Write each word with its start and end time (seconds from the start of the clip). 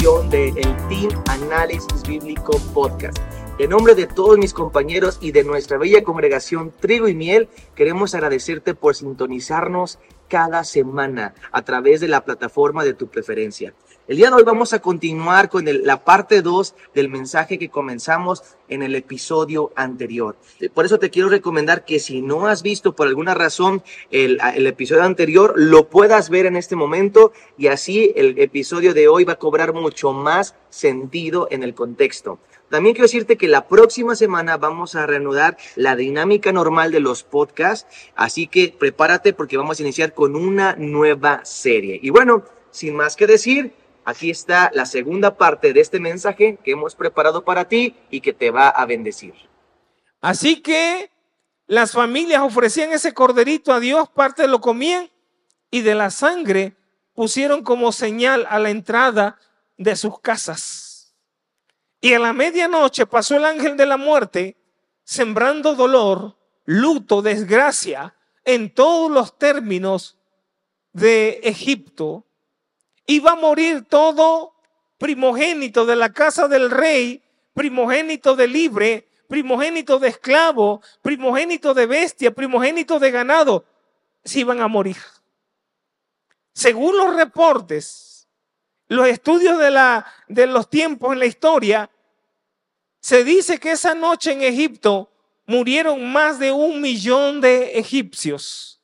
de 0.00 0.06
producción 0.06 0.30
del 0.30 0.54
Team 0.88 1.22
Análisis 1.28 2.02
Bíblico 2.08 2.58
Podcast. 2.72 3.18
En 3.58 3.68
nombre 3.68 3.94
de 3.94 4.06
todos 4.06 4.38
mis 4.38 4.54
compañeros 4.54 5.18
y 5.20 5.32
de 5.32 5.44
nuestra 5.44 5.76
bella 5.76 6.02
congregación 6.02 6.72
Trigo 6.80 7.06
y 7.08 7.14
Miel, 7.14 7.48
queremos 7.74 8.14
agradecerte 8.14 8.74
por 8.74 8.94
sintonizarnos 8.94 9.98
cada 10.28 10.64
semana 10.64 11.34
a 11.52 11.62
través 11.62 12.00
de 12.00 12.08
la 12.08 12.24
plataforma 12.24 12.82
de 12.82 12.94
tu 12.94 13.08
preferencia. 13.08 13.74
El 14.08 14.16
día 14.16 14.28
de 14.28 14.36
hoy 14.36 14.42
vamos 14.42 14.72
a 14.72 14.80
continuar 14.80 15.48
con 15.48 15.64
la 15.66 16.04
parte 16.04 16.42
2 16.42 16.74
del 16.94 17.08
mensaje 17.08 17.58
que 17.58 17.68
comenzamos 17.68 18.42
en 18.68 18.82
el 18.82 18.96
episodio 18.96 19.70
anterior. 19.76 20.36
Por 20.74 20.84
eso 20.84 20.98
te 20.98 21.10
quiero 21.10 21.28
recomendar 21.28 21.84
que 21.84 22.00
si 22.00 22.20
no 22.20 22.48
has 22.48 22.62
visto 22.62 22.96
por 22.96 23.06
alguna 23.06 23.34
razón 23.34 23.84
el, 24.10 24.40
el 24.56 24.66
episodio 24.66 25.04
anterior, 25.04 25.54
lo 25.56 25.88
puedas 25.88 26.28
ver 26.28 26.46
en 26.46 26.56
este 26.56 26.74
momento 26.74 27.32
y 27.56 27.68
así 27.68 28.12
el 28.16 28.38
episodio 28.38 28.94
de 28.94 29.06
hoy 29.06 29.24
va 29.24 29.34
a 29.34 29.38
cobrar 29.38 29.72
mucho 29.74 30.12
más 30.12 30.56
sentido 30.70 31.46
en 31.50 31.62
el 31.62 31.74
contexto. 31.74 32.40
También 32.68 32.94
quiero 32.94 33.06
decirte 33.06 33.36
que 33.36 33.48
la 33.48 33.68
próxima 33.68 34.16
semana 34.16 34.56
vamos 34.56 34.94
a 34.94 35.06
reanudar 35.06 35.56
la 35.76 35.94
dinámica 35.94 36.52
normal 36.52 36.90
de 36.90 37.00
los 37.00 37.22
podcasts, 37.22 37.86
así 38.16 38.46
que 38.46 38.74
prepárate 38.76 39.32
porque 39.32 39.56
vamos 39.56 39.78
a 39.78 39.82
iniciar 39.82 40.14
con 40.14 40.34
una 40.34 40.74
nueva 40.76 41.44
serie. 41.44 41.98
Y 42.02 42.10
bueno, 42.10 42.44
sin 42.70 42.94
más 42.94 43.16
que 43.16 43.26
decir, 43.26 43.72
Aquí 44.10 44.30
está 44.30 44.72
la 44.74 44.86
segunda 44.86 45.36
parte 45.36 45.72
de 45.72 45.80
este 45.80 46.00
mensaje 46.00 46.58
que 46.64 46.72
hemos 46.72 46.96
preparado 46.96 47.44
para 47.44 47.68
ti 47.68 47.94
y 48.10 48.20
que 48.20 48.32
te 48.32 48.50
va 48.50 48.68
a 48.68 48.84
bendecir. 48.84 49.34
Así 50.20 50.60
que 50.62 51.12
las 51.68 51.92
familias 51.92 52.42
ofrecían 52.42 52.90
ese 52.90 53.14
corderito 53.14 53.72
a 53.72 53.78
Dios, 53.78 54.08
parte 54.08 54.48
lo 54.48 54.60
comían 54.60 55.08
y 55.70 55.82
de 55.82 55.94
la 55.94 56.10
sangre 56.10 56.74
pusieron 57.14 57.62
como 57.62 57.92
señal 57.92 58.48
a 58.50 58.58
la 58.58 58.70
entrada 58.70 59.38
de 59.76 59.94
sus 59.94 60.18
casas. 60.18 61.14
Y 62.00 62.14
a 62.14 62.18
la 62.18 62.32
medianoche 62.32 63.06
pasó 63.06 63.36
el 63.36 63.44
ángel 63.44 63.76
de 63.76 63.86
la 63.86 63.96
muerte 63.96 64.56
sembrando 65.04 65.76
dolor, 65.76 66.36
luto, 66.64 67.22
desgracia 67.22 68.16
en 68.44 68.74
todos 68.74 69.08
los 69.08 69.38
términos 69.38 70.18
de 70.92 71.38
Egipto 71.44 72.26
iba 73.10 73.32
a 73.32 73.36
morir 73.36 73.84
todo 73.88 74.54
primogénito 74.96 75.84
de 75.84 75.96
la 75.96 76.12
casa 76.12 76.46
del 76.46 76.70
rey, 76.70 77.22
primogénito 77.54 78.36
de 78.36 78.46
libre, 78.46 79.08
primogénito 79.26 79.98
de 79.98 80.08
esclavo, 80.08 80.80
primogénito 81.02 81.74
de 81.74 81.86
bestia, 81.86 82.30
primogénito 82.30 83.00
de 83.00 83.10
ganado, 83.10 83.64
se 84.24 84.40
iban 84.40 84.60
a 84.60 84.68
morir. 84.68 84.98
Según 86.52 86.96
los 86.96 87.16
reportes, 87.16 88.28
los 88.86 89.08
estudios 89.08 89.58
de, 89.58 89.70
la, 89.72 90.06
de 90.28 90.46
los 90.46 90.70
tiempos 90.70 91.12
en 91.12 91.18
la 91.18 91.26
historia, 91.26 91.90
se 93.00 93.24
dice 93.24 93.58
que 93.58 93.72
esa 93.72 93.94
noche 93.94 94.32
en 94.32 94.42
Egipto 94.42 95.10
murieron 95.46 96.12
más 96.12 96.38
de 96.38 96.52
un 96.52 96.80
millón 96.80 97.40
de 97.40 97.78
egipcios. 97.78 98.80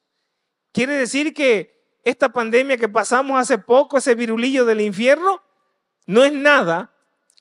Quiere 0.73 0.95
decir 0.95 1.33
que 1.33 1.76
esta 2.07 2.29
pandemia 2.29 2.77
que 2.77 2.89
pasamos 2.89 3.37
hace 3.37 3.59
poco, 3.59 3.99
ese 3.99 4.15
virulillo 4.15 4.65
del 4.65 4.81
infierno, 4.81 5.43
no 6.07 6.23
es 6.23 6.33
nada 6.33 6.93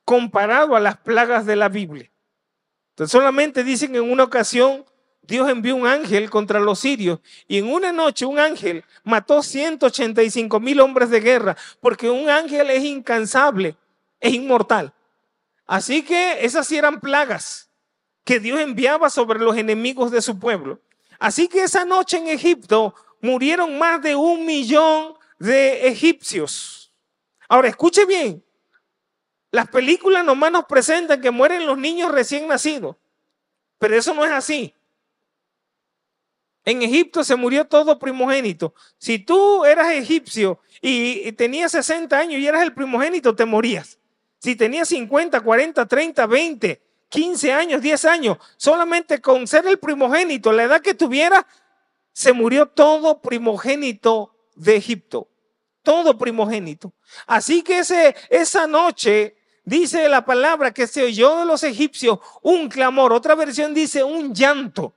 comparado 0.06 0.76
a 0.76 0.80
las 0.80 0.98
plagas 0.98 1.46
de 1.46 1.56
la 1.56 1.70
Biblia. 1.70 2.12
Entonces 2.90 3.12
solamente 3.12 3.64
dicen 3.64 3.96
en 3.96 4.12
una 4.12 4.24
ocasión, 4.24 4.84
Dios 5.22 5.48
envió 5.50 5.76
un 5.76 5.86
ángel 5.86 6.32
contra 6.32 6.60
los 6.60 6.80
sirios 6.80 7.20
y 7.48 7.60
en 7.60 7.72
una 7.72 7.92
noche 7.92 8.26
un 8.26 8.40
ángel 8.40 8.84
mató 9.04 9.44
185 9.44 10.60
mil 10.60 10.80
hombres 10.80 11.12
de 11.12 11.20
guerra 11.20 11.56
porque 11.80 12.10
un 12.10 12.28
ángel 12.28 12.72
es 12.72 12.84
incansable, 12.84 13.78
es 14.20 14.34
inmortal. 14.34 14.94
Así 15.68 16.02
que 16.02 16.44
esas 16.44 16.66
sí 16.66 16.76
eran 16.76 17.02
plagas 17.02 17.70
que 18.24 18.40
Dios 18.40 18.60
enviaba 18.60 19.12
sobre 19.12 19.38
los 19.38 19.58
enemigos 19.58 20.10
de 20.10 20.24
su 20.24 20.40
pueblo. 20.40 20.80
Así 21.20 21.48
que 21.48 21.62
esa 21.62 21.86
noche 21.86 22.18
en 22.18 22.30
Egipto 22.30 22.96
murieron 23.22 23.78
más 23.78 24.02
de 24.02 24.16
un 24.16 24.46
millón 24.46 25.16
de 25.40 25.88
egipcios. 25.88 26.94
Ahora, 27.48 27.68
escuche 27.68 28.06
bien. 28.06 28.44
Las 29.52 29.70
películas 29.70 30.26
nomás 30.26 30.52
nos 30.52 30.66
presentan 30.66 31.22
que 31.22 31.32
mueren 31.32 31.66
los 31.66 31.78
niños 31.78 32.12
recién 32.12 32.48
nacidos. 32.48 32.98
Pero 33.80 33.96
eso 33.96 34.14
no 34.14 34.26
es 34.26 34.32
así. 34.32 34.74
En 36.66 36.82
Egipto 36.82 37.24
se 37.24 37.36
murió 37.36 37.66
todo 37.66 38.00
primogénito. 38.00 38.74
Si 38.98 39.20
tú 39.20 39.64
eras 39.66 39.92
egipcio 39.92 40.60
y 40.82 41.32
tenías 41.34 41.72
60 41.72 42.18
años 42.18 42.40
y 42.40 42.48
eras 42.48 42.64
el 42.64 42.74
primogénito, 42.74 43.36
te 43.36 43.46
morías. 43.46 44.00
Si 44.40 44.56
tenías 44.56 44.90
50, 44.90 45.40
40, 45.42 45.86
30, 45.86 46.26
20, 46.26 46.82
15 47.10 47.54
años, 47.54 47.82
10 47.82 48.06
años, 48.06 48.38
solamente 48.58 49.22
con 49.22 49.48
ser 49.48 49.68
el 49.68 49.78
primogénito, 49.78 50.52
la 50.52 50.64
edad 50.64 50.82
que 50.82 50.94
tuvieras, 50.96 51.46
se 52.16 52.32
murió 52.32 52.68
todo 52.68 53.20
primogénito 53.20 54.34
de 54.56 54.78
Egipto. 54.78 55.28
Todo 55.84 56.18
primogénito. 56.18 56.94
Así 57.28 57.62
que 57.62 57.80
ese, 57.80 58.16
esa 58.30 58.68
noche 58.68 59.36
dice 59.66 60.08
la 60.08 60.24
palabra 60.24 60.74
que 60.74 60.88
se 60.88 61.04
oyó 61.04 61.40
de 61.40 61.46
los 61.46 61.64
egipcios 61.64 62.20
un 62.42 62.70
clamor. 62.70 63.12
Otra 63.12 63.36
versión 63.36 63.74
dice 63.74 64.02
un 64.02 64.34
llanto. 64.34 64.96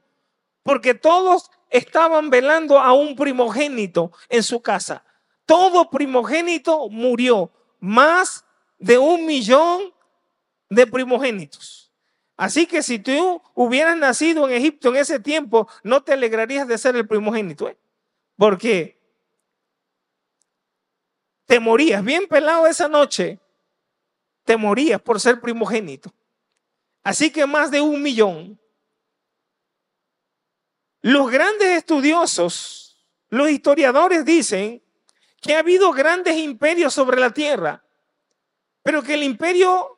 Porque 0.63 0.95
todos 0.95 1.51
estaban 1.71 2.31
velando 2.31 2.79
a 2.79 2.93
un 2.93 3.17
primogénito 3.17 4.13
en 4.29 4.45
su 4.45 4.63
casa. 4.63 5.05
Todo 5.45 5.91
primogénito 5.91 6.89
murió. 6.89 7.51
Más 7.81 8.45
de 8.79 8.97
un 8.97 9.27
millón 9.27 9.93
de 10.71 10.87
primogénitos. 10.87 11.78
Así 12.39 12.69
que 12.69 12.85
si 12.85 13.01
tú 13.01 13.43
hubieras 13.55 13.97
nacido 13.97 14.49
en 14.49 14.55
Egipto 14.55 14.91
en 14.91 14.97
ese 14.97 15.19
tiempo, 15.19 15.69
no 15.83 16.05
te 16.05 16.13
alegrarías 16.13 16.69
de 16.69 16.79
ser 16.79 16.95
el 16.95 17.07
primogénito, 17.07 17.69
¿eh? 17.69 17.77
porque 18.37 18.97
te 21.47 21.59
morías 21.59 22.05
bien 22.05 22.29
pelado 22.29 22.69
esa 22.69 22.87
noche, 22.87 23.41
te 24.45 24.57
morías 24.57 25.03
por 25.03 25.21
ser 25.21 25.41
primogénito. 25.41 26.15
Así 27.03 27.33
que 27.33 27.45
más 27.45 27.73
de 27.73 27.81
un 27.81 28.01
millón. 28.01 28.61
Los 31.01 31.33
grandes 31.33 31.77
estudiosos, 31.77 33.05
los 33.31 33.51
historiadores 33.51 34.25
dicen 34.25 34.81
que 35.41 35.57
ha 35.57 35.59
habido 35.59 35.91
grandes 35.91 36.37
imperios 36.37 36.95
sobre 36.95 37.19
la 37.19 37.31
tierra, 37.31 37.83
pero 38.85 39.03
que 39.03 39.15
el 39.15 39.25
imperio 39.25 39.98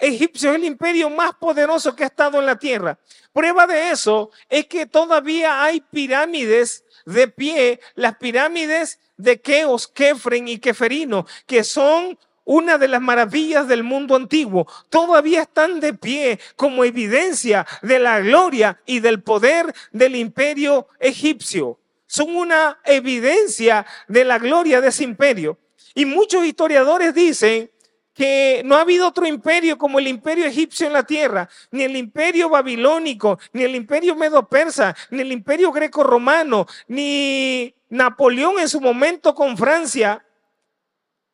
egipcio 0.00 0.50
es 0.50 0.56
el 0.56 0.64
imperio 0.64 1.10
más 1.10 1.32
poderoso 1.34 1.94
que 1.94 2.04
ha 2.04 2.08
estado 2.08 2.38
en 2.38 2.46
la 2.46 2.58
tierra. 2.58 2.98
Prueba 3.32 3.66
de 3.66 3.90
eso 3.90 4.30
es 4.48 4.66
que 4.66 4.86
todavía 4.86 5.62
hay 5.62 5.80
pirámides 5.80 6.84
de 7.06 7.28
pie, 7.28 7.80
las 7.94 8.16
pirámides 8.16 8.98
de 9.16 9.40
Keos, 9.40 9.88
Kefren 9.88 10.48
y 10.48 10.58
Keferino, 10.58 11.26
que 11.46 11.64
son 11.64 12.18
una 12.44 12.78
de 12.78 12.88
las 12.88 13.00
maravillas 13.00 13.68
del 13.68 13.84
mundo 13.84 14.16
antiguo, 14.16 14.66
todavía 14.88 15.42
están 15.42 15.78
de 15.78 15.94
pie 15.94 16.40
como 16.56 16.84
evidencia 16.84 17.66
de 17.82 18.00
la 18.00 18.20
gloria 18.20 18.80
y 18.86 18.98
del 18.98 19.22
poder 19.22 19.72
del 19.92 20.16
imperio 20.16 20.88
egipcio. 20.98 21.78
Son 22.06 22.34
una 22.34 22.80
evidencia 22.84 23.86
de 24.08 24.24
la 24.24 24.38
gloria 24.38 24.80
de 24.80 24.88
ese 24.88 25.04
imperio. 25.04 25.58
Y 25.94 26.06
muchos 26.06 26.44
historiadores 26.44 27.14
dicen 27.14 27.70
que 28.14 28.62
no 28.64 28.76
ha 28.76 28.82
habido 28.82 29.06
otro 29.06 29.26
imperio 29.26 29.78
como 29.78 29.98
el 29.98 30.08
imperio 30.08 30.46
egipcio 30.46 30.86
en 30.86 30.92
la 30.92 31.04
tierra, 31.04 31.48
ni 31.70 31.84
el 31.84 31.96
imperio 31.96 32.48
babilónico, 32.48 33.38
ni 33.52 33.62
el 33.62 33.74
imperio 33.74 34.16
medo-persa, 34.16 34.96
ni 35.10 35.22
el 35.22 35.32
imperio 35.32 35.72
greco-romano, 35.72 36.66
ni 36.88 37.74
Napoleón 37.88 38.58
en 38.58 38.68
su 38.68 38.80
momento 38.80 39.34
con 39.34 39.56
Francia, 39.56 40.24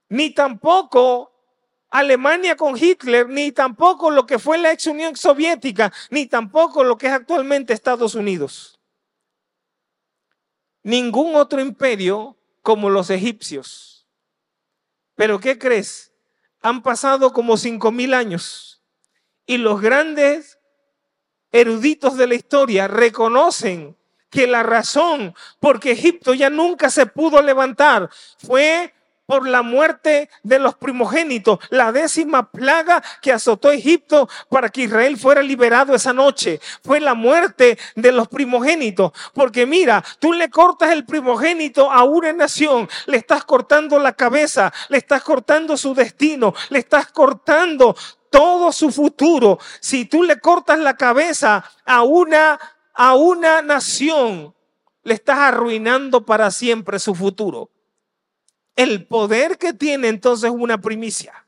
ni 0.08 0.31
tampoco 0.31 1.32
Alemania 1.90 2.56
con 2.56 2.76
Hitler, 2.76 3.28
ni 3.28 3.52
tampoco 3.52 4.11
lo 4.11 4.26
que 4.26 4.38
fue 4.38 4.58
la 4.58 4.73
ex 4.73 4.87
Unión 4.87 5.17
Soviética, 5.17 5.93
ni 6.11 6.26
tampoco 6.26 6.84
lo 6.84 6.99
que 6.99 7.06
es 7.06 7.12
actualmente 7.12 7.73
Estados 7.73 8.14
Unidos. 8.14 8.78
Ningún 10.82 11.34
otro 11.34 11.61
imperio 11.61 12.37
como 12.62 12.90
los 12.90 13.11
egipcios. 13.11 14.06
Pero 15.14 15.40
¿qué 15.40 15.58
crees? 15.58 16.12
Han 16.67 16.83
pasado 16.83 17.33
como 17.33 17.57
cinco 17.57 17.93
mil 17.93 18.13
años. 18.13 18.83
Y 19.47 19.59
los 19.59 19.81
grandes 19.81 20.59
eruditos 21.53 22.17
de 22.17 22.27
la 22.27 22.35
historia 22.35 22.89
reconocen 22.89 23.97
que 24.31 24.49
la 24.49 24.65
razón 24.65 25.33
por 25.61 25.79
que 25.79 25.93
Egipto 25.93 26.35
ya 26.35 26.51
nunca 26.51 26.91
se 26.91 27.07
pudo 27.07 27.41
levantar 27.41 28.11
fue 28.39 28.93
por 29.26 29.49
la 29.49 29.62
muerte 29.62 30.31
de 30.44 30.58
los 30.58 30.76
primogénitos, 30.76 31.58
la 31.70 31.93
décima 31.93 32.50
plaga 32.50 33.02
que 33.20 33.32
azotó 33.32 33.73
Egipto 33.73 34.28
para 34.49 34.69
que 34.69 34.82
Israel 34.82 35.19
fuera 35.19 35.43
liberado 35.43 35.94
esa 35.94 36.12
noche. 36.12 36.61
Fue 36.82 37.00
la 37.00 37.14
muerte 37.14 37.76
de 37.96 38.12
los 38.12 38.28
primogénitos. 38.28 39.12
Porque 39.34 39.67
mira, 39.67 40.02
tú 40.20 40.32
le 40.32 40.49
cortas 40.49 40.93
el 40.93 41.05
primogénito 41.05 41.90
a 41.90 42.05
una 42.05 42.32
nación, 42.32 42.88
le 43.06 43.17
estás 43.17 43.44
cortando 43.44 43.99
la 43.99 44.12
cabeza, 44.12 44.73
le 44.88 44.99
estás 44.99 45.23
cortando 45.23 45.76
su 45.76 45.94
destino, 45.94 46.55
le 46.70 46.78
estás 46.78 47.08
cortando 47.08 47.96
todo 48.31 48.70
su 48.70 48.93
futuro. 48.93 49.58
Si 49.81 50.05
tú 50.05 50.23
le 50.23 50.38
cortas 50.38 50.78
la 50.78 50.96
cabeza 50.96 51.64
a 51.84 52.05
una, 52.05 52.58
a 52.94 53.14
una 53.17 53.61
nación, 53.62 54.55
le 55.02 55.14
estás 55.14 55.38
arruinando 55.38 56.25
para 56.25 56.50
siempre 56.50 56.99
su 57.00 57.14
futuro 57.14 57.70
el 58.76 59.06
poder 59.06 59.58
que 59.58 59.73
tiene 59.73 60.08
entonces 60.08 60.50
una 60.50 60.81
primicia. 60.81 61.44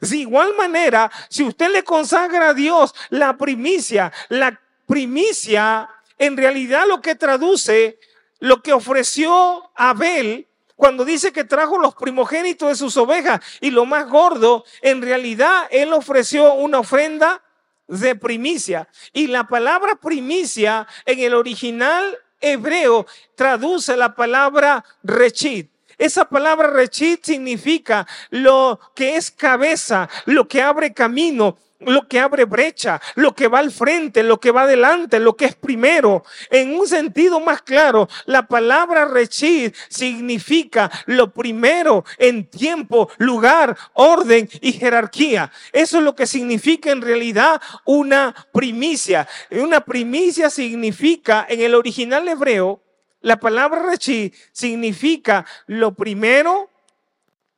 De 0.00 0.16
igual 0.16 0.54
manera, 0.56 1.10
si 1.28 1.44
usted 1.44 1.70
le 1.70 1.84
consagra 1.84 2.50
a 2.50 2.54
Dios 2.54 2.94
la 3.10 3.36
primicia, 3.36 4.12
la 4.30 4.58
primicia 4.86 5.88
en 6.18 6.36
realidad 6.36 6.86
lo 6.88 7.00
que 7.00 7.14
traduce 7.14 7.98
lo 8.40 8.62
que 8.62 8.72
ofreció 8.72 9.70
Abel 9.76 10.48
cuando 10.74 11.04
dice 11.04 11.30
que 11.30 11.44
trajo 11.44 11.78
los 11.78 11.94
primogénitos 11.94 12.70
de 12.70 12.74
sus 12.74 12.96
ovejas 12.96 13.40
y 13.60 13.70
lo 13.70 13.84
más 13.84 14.08
gordo, 14.08 14.64
en 14.80 15.02
realidad 15.02 15.68
él 15.70 15.92
ofreció 15.92 16.54
una 16.54 16.78
ofrenda 16.78 17.42
de 17.86 18.16
primicia. 18.16 18.88
Y 19.12 19.26
la 19.26 19.46
palabra 19.46 19.96
primicia 19.96 20.86
en 21.04 21.20
el 21.20 21.34
original 21.34 22.18
hebreo 22.40 23.06
traduce 23.34 23.94
la 23.94 24.14
palabra 24.14 24.82
rechit. 25.02 25.70
Esa 26.00 26.24
palabra 26.24 26.70
rechit 26.70 27.22
significa 27.22 28.06
lo 28.30 28.80
que 28.94 29.16
es 29.16 29.30
cabeza, 29.30 30.08
lo 30.24 30.48
que 30.48 30.62
abre 30.62 30.94
camino, 30.94 31.58
lo 31.80 32.08
que 32.08 32.18
abre 32.18 32.46
brecha, 32.46 33.02
lo 33.16 33.34
que 33.34 33.48
va 33.48 33.58
al 33.58 33.70
frente, 33.70 34.22
lo 34.22 34.40
que 34.40 34.50
va 34.50 34.62
adelante, 34.62 35.20
lo 35.20 35.36
que 35.36 35.44
es 35.44 35.54
primero. 35.54 36.24
En 36.50 36.74
un 36.74 36.88
sentido 36.88 37.38
más 37.38 37.60
claro, 37.60 38.08
la 38.24 38.48
palabra 38.48 39.04
rechid 39.04 39.74
significa 39.90 40.90
lo 41.04 41.34
primero 41.34 42.06
en 42.16 42.46
tiempo, 42.46 43.10
lugar, 43.18 43.76
orden 43.92 44.48
y 44.62 44.72
jerarquía. 44.72 45.52
Eso 45.70 45.98
es 45.98 46.04
lo 46.04 46.14
que 46.14 46.26
significa 46.26 46.90
en 46.92 47.02
realidad 47.02 47.60
una 47.84 48.34
primicia. 48.54 49.28
Una 49.50 49.84
primicia 49.84 50.48
significa 50.48 51.44
en 51.46 51.60
el 51.60 51.74
original 51.74 52.26
hebreo 52.26 52.80
la 53.20 53.38
palabra 53.38 53.82
rechi 53.82 54.32
significa 54.52 55.44
lo 55.66 55.94
primero 55.94 56.70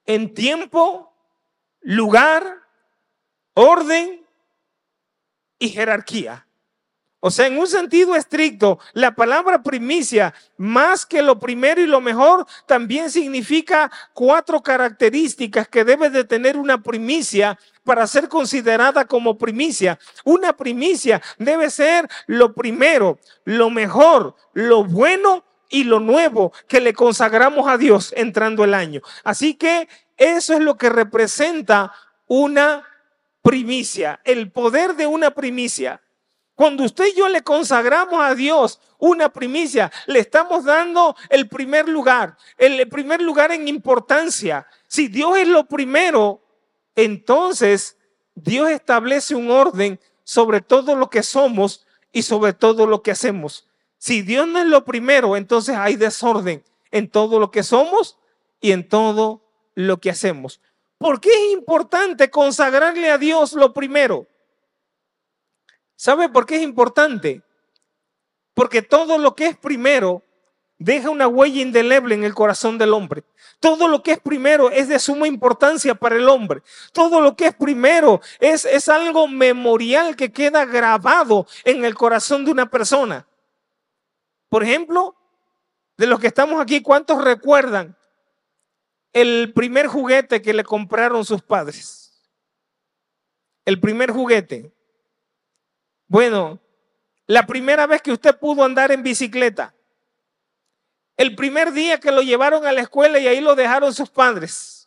en 0.07 0.35
tiempo, 0.35 1.13
lugar, 1.81 2.63
orden 3.55 4.27
y 5.59 5.69
jerarquía. 5.69 6.47
O 7.25 7.31
sea, 7.31 7.47
en 7.47 7.57
un 7.57 7.69
sentido 7.69 8.17
estricto, 8.17 8.81
la 8.95 9.15
palabra 9.15 9.63
primicia, 9.63 10.35
más 10.57 11.07
que 11.07 11.23
lo 11.23 11.39
primero 11.39 11.81
y 11.81 11.87
lo 11.87 12.01
mejor, 12.01 12.45
también 12.67 13.13
significa 13.13 13.93
cuatro 14.13 14.61
características 14.61 15.69
que 15.69 15.85
debe 15.85 16.11
de 16.11 16.25
tener 16.25 16.57
una 16.57 16.83
primicia 16.83 17.57
para 17.85 18.09
ser 18.09 18.29
considerada 18.29 19.05
como 19.05 19.39
primicia. 19.39 20.01
Una 20.25 20.57
primicia 20.57 21.23
debe 21.39 21.71
ser 21.71 22.09
lo 22.27 22.55
primero, 22.55 23.21
lo 23.45 23.71
mejor, 23.71 24.35
lo 24.53 24.83
bueno 24.83 25.45
y 25.73 25.85
lo 25.85 25.99
nuevo 25.99 26.53
que 26.69 26.81
le 26.81 26.93
consagramos 26.93 27.67
a 27.67 27.79
Dios 27.79 28.13
entrando 28.15 28.63
el 28.63 28.75
año. 28.75 29.01
Así 29.25 29.55
que 29.55 29.89
eso 30.19 30.53
es 30.53 30.61
lo 30.61 30.77
que 30.77 30.91
representa 30.91 31.93
una 32.29 32.87
primicia, 33.41 34.21
el 34.25 34.53
poder 34.53 34.95
de 34.95 35.07
una 35.07 35.33
primicia. 35.33 36.01
Cuando 36.55 36.85
usted 36.85 37.07
y 37.07 37.17
yo 37.17 37.29
le 37.29 37.43
consagramos 37.43 38.23
a 38.23 38.35
Dios 38.35 38.81
una 38.99 39.31
primicia, 39.31 39.91
le 40.07 40.19
estamos 40.19 40.65
dando 40.65 41.17
el 41.31 41.49
primer 41.49 41.89
lugar, 41.89 42.37
el 42.59 42.87
primer 42.89 43.23
lugar 43.23 43.51
en 43.51 43.67
importancia. 43.67 44.67
Si 44.87 45.09
Dios 45.09 45.39
es 45.39 45.49
lo 45.49 45.65
primero, 45.65 46.43
entonces 46.95 47.97
Dios 48.35 48.71
establece 48.71 49.35
un 49.35 49.51
orden 49.51 49.99
sobre 50.23 50.61
todo 50.61 50.95
lo 50.97 51.09
que 51.09 51.23
somos 51.23 51.87
y 52.13 52.23
sobre 52.23 52.53
todo 52.53 52.87
lo 52.87 53.03
que 53.03 53.11
hacemos. 53.11 53.67
Si 54.03 54.23
Dios 54.23 54.49
no 54.49 54.59
es 54.59 54.67
lo 54.67 54.85
primero, 54.85 55.37
entonces 55.37 55.77
hay 55.77 55.95
desorden 55.95 56.65
en 56.91 57.09
todo 57.09 57.39
lo 57.39 57.53
que 57.53 57.63
somos 57.63 58.19
y 58.61 58.73
en 58.73 58.89
todo 58.89 59.45
lo 59.77 59.99
que 59.99 60.11
hacemos. 60.11 60.61
¿Por 60.99 61.21
qué 61.21 61.29
es 61.29 61.53
importante 61.53 62.29
consagrarle 62.29 63.13
a 63.13 63.19
Dios 63.19 63.53
lo 63.53 63.73
primero? 63.73 64.27
¿Sabe 65.95 66.29
por 66.29 66.47
qué 66.47 66.57
es 66.57 66.63
importante? 66.63 67.43
Porque 68.55 68.83
todo 68.83 69.19
lo 69.19 69.37
que 69.37 69.47
es 69.47 69.57
primero 69.57 70.25
deja 70.79 71.09
una 71.09 71.29
huella 71.29 71.63
indeleble 71.63 72.17
en 72.17 72.25
el 72.25 72.35
corazón 72.35 72.79
del 72.79 72.95
hombre. 72.95 73.23
Todo 73.61 73.87
lo 73.87 74.03
que 74.03 74.11
es 74.11 74.19
primero 74.21 74.73
es 74.73 74.89
de 74.89 74.99
suma 74.99 75.29
importancia 75.29 75.95
para 75.95 76.17
el 76.17 76.29
hombre. 76.29 76.65
Todo 76.91 77.21
lo 77.21 77.37
que 77.37 77.47
es 77.47 77.55
primero 77.55 78.21
es, 78.41 78.65
es 78.65 78.89
algo 78.89 79.29
memorial 79.29 80.17
que 80.17 80.33
queda 80.33 80.65
grabado 80.65 81.47
en 81.63 81.85
el 81.85 81.95
corazón 81.95 82.45
de 82.45 82.51
una 82.51 82.69
persona. 82.69 83.29
Por 84.53 84.65
ejemplo, 84.65 85.17
de 85.97 86.07
los 86.07 86.21
que 86.21 86.27
estamos 86.27 86.61
aquí, 86.61 86.83
¿cuántos 86.83 87.25
recuerdan 87.25 87.97
el 89.15 89.55
primer 89.55 89.87
juguete 89.87 90.43
que 90.43 90.53
le 90.53 90.63
compraron 90.63 91.25
sus 91.25 91.41
padres? 91.41 92.23
El 93.65 93.81
primer 93.81 94.11
juguete. 94.11 94.71
Bueno, 96.07 96.61
la 97.27 97.47
primera 97.47 97.87
vez 97.87 98.03
que 98.03 98.13
usted 98.13 98.39
pudo 98.39 98.63
andar 98.63 98.93
en 98.93 99.03
bicicleta. 99.03 99.75
El 101.17 101.35
primer 101.35 101.73
día 101.73 101.99
que 101.99 102.13
lo 102.13 102.21
llevaron 102.21 102.67
a 102.67 102.73
la 102.73 102.83
escuela 102.83 103.19
y 103.19 103.29
ahí 103.29 103.41
lo 103.41 103.55
dejaron 103.55 103.95
sus 103.95 104.11
padres. 104.11 104.87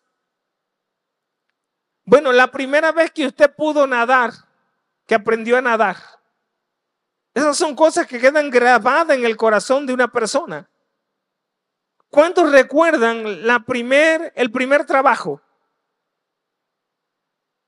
Bueno, 2.04 2.32
la 2.32 2.52
primera 2.52 2.92
vez 2.92 3.10
que 3.10 3.26
usted 3.26 3.52
pudo 3.56 3.88
nadar, 3.88 4.32
que 5.08 5.16
aprendió 5.16 5.58
a 5.58 5.62
nadar. 5.62 6.15
Esas 7.36 7.58
son 7.58 7.76
cosas 7.76 8.08
que 8.08 8.18
quedan 8.18 8.50
grabadas 8.50 9.18
en 9.18 9.26
el 9.26 9.36
corazón 9.36 9.86
de 9.86 9.94
una 9.94 10.08
persona. 10.08 10.70
¿Cuántos 12.10 12.50
recuerdan 12.50 13.46
la 13.46 13.60
primer, 13.60 14.32
el 14.38 14.54
primer 14.54 14.86
trabajo? 14.86 15.42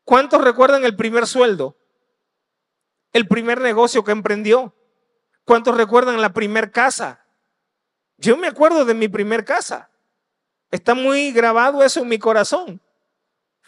¿Cuántos 0.05 0.41
recuerdan 0.41 0.85
el 0.85 0.95
primer 0.95 1.27
sueldo? 1.27 1.75
El 3.11 3.27
primer 3.27 3.59
negocio 3.59 4.05
que 4.05 4.13
emprendió. 4.13 4.73
¿Cuántos 5.43 5.75
recuerdan 5.75 6.21
la 6.21 6.31
primer 6.31 6.71
casa? 6.71 7.25
Yo 8.15 8.37
me 8.37 8.47
acuerdo 8.47 8.85
de 8.85 8.93
mi 8.93 9.09
primer 9.09 9.43
casa. 9.43 9.89
Está 10.71 10.93
muy 10.93 11.33
grabado 11.33 11.83
eso 11.83 11.99
en 11.99 12.07
mi 12.07 12.19
corazón. 12.19 12.81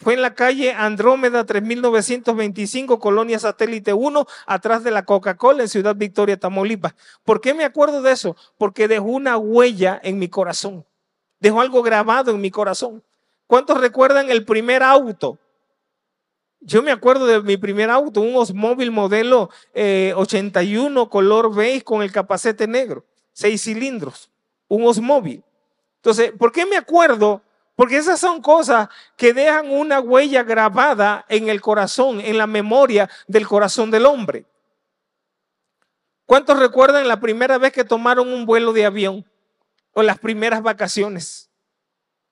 Fue 0.00 0.14
en 0.14 0.22
la 0.22 0.34
calle 0.34 0.72
Andrómeda 0.72 1.44
3925, 1.44 2.98
Colonia 2.98 3.38
Satélite 3.38 3.92
1, 3.92 4.26
atrás 4.46 4.82
de 4.82 4.90
la 4.90 5.04
Coca-Cola 5.04 5.62
en 5.62 5.68
Ciudad 5.68 5.94
Victoria, 5.94 6.38
Tamaulipas. 6.38 6.94
¿Por 7.22 7.42
qué 7.42 7.52
me 7.52 7.64
acuerdo 7.64 8.00
de 8.00 8.12
eso? 8.12 8.34
Porque 8.56 8.88
dejó 8.88 9.04
una 9.04 9.36
huella 9.36 10.00
en 10.02 10.18
mi 10.18 10.28
corazón. 10.28 10.86
Dejó 11.38 11.60
algo 11.60 11.82
grabado 11.82 12.30
en 12.30 12.40
mi 12.40 12.50
corazón. 12.50 13.02
¿Cuántos 13.46 13.78
recuerdan 13.78 14.30
el 14.30 14.46
primer 14.46 14.82
auto? 14.82 15.38
Yo 16.60 16.82
me 16.82 16.92
acuerdo 16.92 17.26
de 17.26 17.42
mi 17.42 17.58
primer 17.58 17.90
auto, 17.90 18.22
un 18.22 18.36
Osmóvil 18.36 18.90
modelo 18.90 19.50
81 19.74 21.02
eh, 21.02 21.08
color 21.10 21.54
beige 21.54 21.84
con 21.84 22.02
el 22.02 22.12
capacete 22.12 22.66
negro, 22.66 23.04
seis 23.32 23.62
cilindros, 23.62 24.30
un 24.68 24.86
Osmóvil. 24.86 25.42
Entonces, 25.96 26.32
¿por 26.38 26.52
qué 26.52 26.64
me 26.64 26.76
acuerdo? 26.76 27.42
Porque 27.80 27.96
esas 27.96 28.20
son 28.20 28.42
cosas 28.42 28.90
que 29.16 29.32
dejan 29.32 29.70
una 29.70 30.00
huella 30.00 30.42
grabada 30.42 31.24
en 31.30 31.48
el 31.48 31.62
corazón, 31.62 32.20
en 32.20 32.36
la 32.36 32.46
memoria 32.46 33.08
del 33.26 33.48
corazón 33.48 33.90
del 33.90 34.04
hombre. 34.04 34.44
¿Cuántos 36.26 36.58
recuerdan 36.58 37.08
la 37.08 37.20
primera 37.20 37.56
vez 37.56 37.72
que 37.72 37.84
tomaron 37.84 38.34
un 38.34 38.44
vuelo 38.44 38.74
de 38.74 38.84
avión? 38.84 39.24
O 39.94 40.02
las 40.02 40.18
primeras 40.18 40.62
vacaciones. 40.62 41.48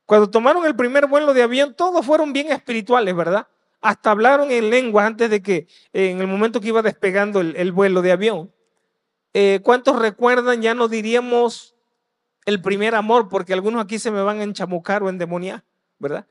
Cuando 0.04 0.28
tomaron 0.28 0.66
el 0.66 0.76
primer 0.76 1.06
vuelo 1.06 1.32
de 1.32 1.42
avión, 1.42 1.72
todos 1.72 2.04
fueron 2.04 2.34
bien 2.34 2.52
espirituales, 2.52 3.16
¿verdad? 3.16 3.48
Hasta 3.80 4.10
hablaron 4.10 4.50
en 4.50 4.68
lengua 4.68 5.06
antes 5.06 5.30
de 5.30 5.40
que, 5.40 5.66
en 5.94 6.20
el 6.20 6.26
momento 6.26 6.60
que 6.60 6.68
iba 6.68 6.82
despegando 6.82 7.40
el, 7.40 7.72
vuelo 7.72 8.02
de 8.02 8.12
avión. 8.12 8.52
Eh, 9.32 9.60
¿Cuántos 9.62 9.98
recuerdan? 9.98 10.60
Ya 10.60 10.74
no 10.74 10.88
diríamos 10.88 11.74
el 12.48 12.62
primer 12.62 12.94
amor, 12.94 13.28
porque 13.28 13.52
algunos 13.52 13.84
aquí 13.84 13.98
se 13.98 14.10
me 14.10 14.22
van 14.22 14.40
a 14.40 14.42
enchamucar 14.42 15.02
o 15.02 15.10
endemoniar, 15.10 15.62
¿verdad? 15.98 16.24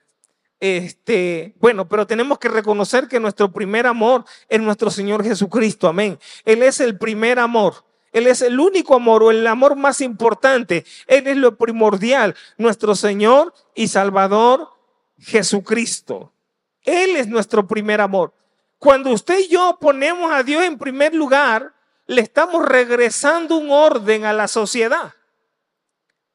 Este, 0.59 1.53
bueno, 1.59 1.87
pero 1.87 2.07
tenemos 2.07 2.39
que 2.39 2.49
reconocer 2.49 3.07
que 3.07 3.19
nuestro 3.19 3.51
primer 3.51 3.85
amor 3.85 4.25
es 4.49 4.59
nuestro 4.59 4.89
Señor 4.89 5.23
Jesucristo, 5.23 5.87
amén. 5.87 6.17
Él 6.43 6.63
es 6.63 6.79
el 6.79 6.97
primer 6.97 7.37
amor. 7.37 7.85
Él 8.11 8.25
es 8.25 8.41
el 8.41 8.59
único 8.59 8.95
amor 8.95 9.21
o 9.21 9.29
el 9.29 9.45
amor 9.45 9.75
más 9.75 10.01
importante. 10.01 10.85
Él 11.05 11.27
es 11.27 11.37
lo 11.37 11.55
primordial, 11.55 12.33
nuestro 12.57 12.95
Señor 12.95 13.53
y 13.75 13.87
Salvador 13.87 14.69
Jesucristo. 15.19 16.33
Él 16.81 17.15
es 17.15 17.27
nuestro 17.27 17.67
primer 17.67 18.01
amor. 18.01 18.33
Cuando 18.79 19.11
usted 19.11 19.37
y 19.41 19.49
yo 19.49 19.77
ponemos 19.79 20.31
a 20.31 20.41
Dios 20.41 20.63
en 20.63 20.79
primer 20.79 21.13
lugar, 21.13 21.75
le 22.07 22.21
estamos 22.21 22.65
regresando 22.65 23.57
un 23.57 23.69
orden 23.69 24.25
a 24.25 24.33
la 24.33 24.47
sociedad. 24.47 25.13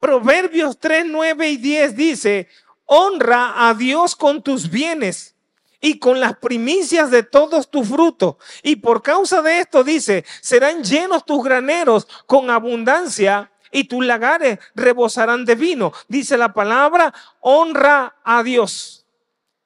Proverbios 0.03 0.81
3, 0.81 1.05
9 1.07 1.47
y 1.47 1.55
10 1.55 1.95
dice, 1.95 2.49
honra 2.83 3.69
a 3.69 3.73
Dios 3.73 4.17
con 4.17 4.43
tus 4.43 4.69
bienes 4.69 5.33
y 5.79 5.97
con 5.97 6.19
las 6.19 6.35
primicias 6.35 7.09
de 7.09 7.23
todos 7.23 7.71
tus 7.71 7.87
frutos. 7.87 8.35
Y 8.63 8.75
por 8.75 9.01
causa 9.01 9.41
de 9.41 9.59
esto 9.59 9.81
dice, 9.81 10.25
serán 10.41 10.83
llenos 10.83 11.23
tus 11.23 11.41
graneros 11.41 12.05
con 12.25 12.49
abundancia 12.49 13.49
y 13.71 13.85
tus 13.85 14.05
lagares 14.05 14.59
rebosarán 14.75 15.45
de 15.45 15.55
vino. 15.55 15.93
Dice 16.09 16.35
la 16.35 16.51
palabra, 16.51 17.13
honra 17.39 18.17
a 18.25 18.43
Dios. 18.43 19.05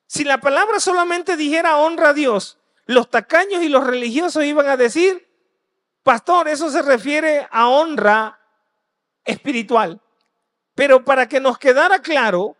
Si 0.06 0.24
la 0.24 0.39
palabra 0.39 0.79
solamente 0.79 1.36
dijera 1.36 1.77
honra 1.77 2.10
a 2.10 2.13
Dios, 2.13 2.60
los 2.86 3.10
tacaños 3.10 3.63
y 3.63 3.70
los 3.70 3.88
religiosos 3.88 4.44
iban 4.44 4.70
a 4.70 4.77
decir, 4.77 5.27
pastor, 6.03 6.48
eso 6.48 6.70
se 6.70 6.84
refiere 6.84 7.48
a 7.50 7.70
honra 7.70 8.39
espiritual. 9.25 10.00
Pero 10.77 11.03
para 11.03 11.27
que 11.27 11.39
nos 11.39 11.57
quedara 11.57 12.03
claro, 12.03 12.55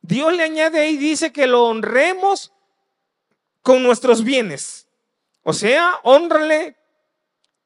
Dios 0.00 0.32
le 0.32 0.44
añade 0.44 0.78
ahí, 0.78 0.96
dice 0.96 1.32
que 1.32 1.48
lo 1.48 1.64
honremos 1.64 2.52
con 3.62 3.82
nuestros 3.82 4.22
bienes. 4.22 4.86
O 5.42 5.52
sea, 5.52 5.98
honrale 6.04 6.76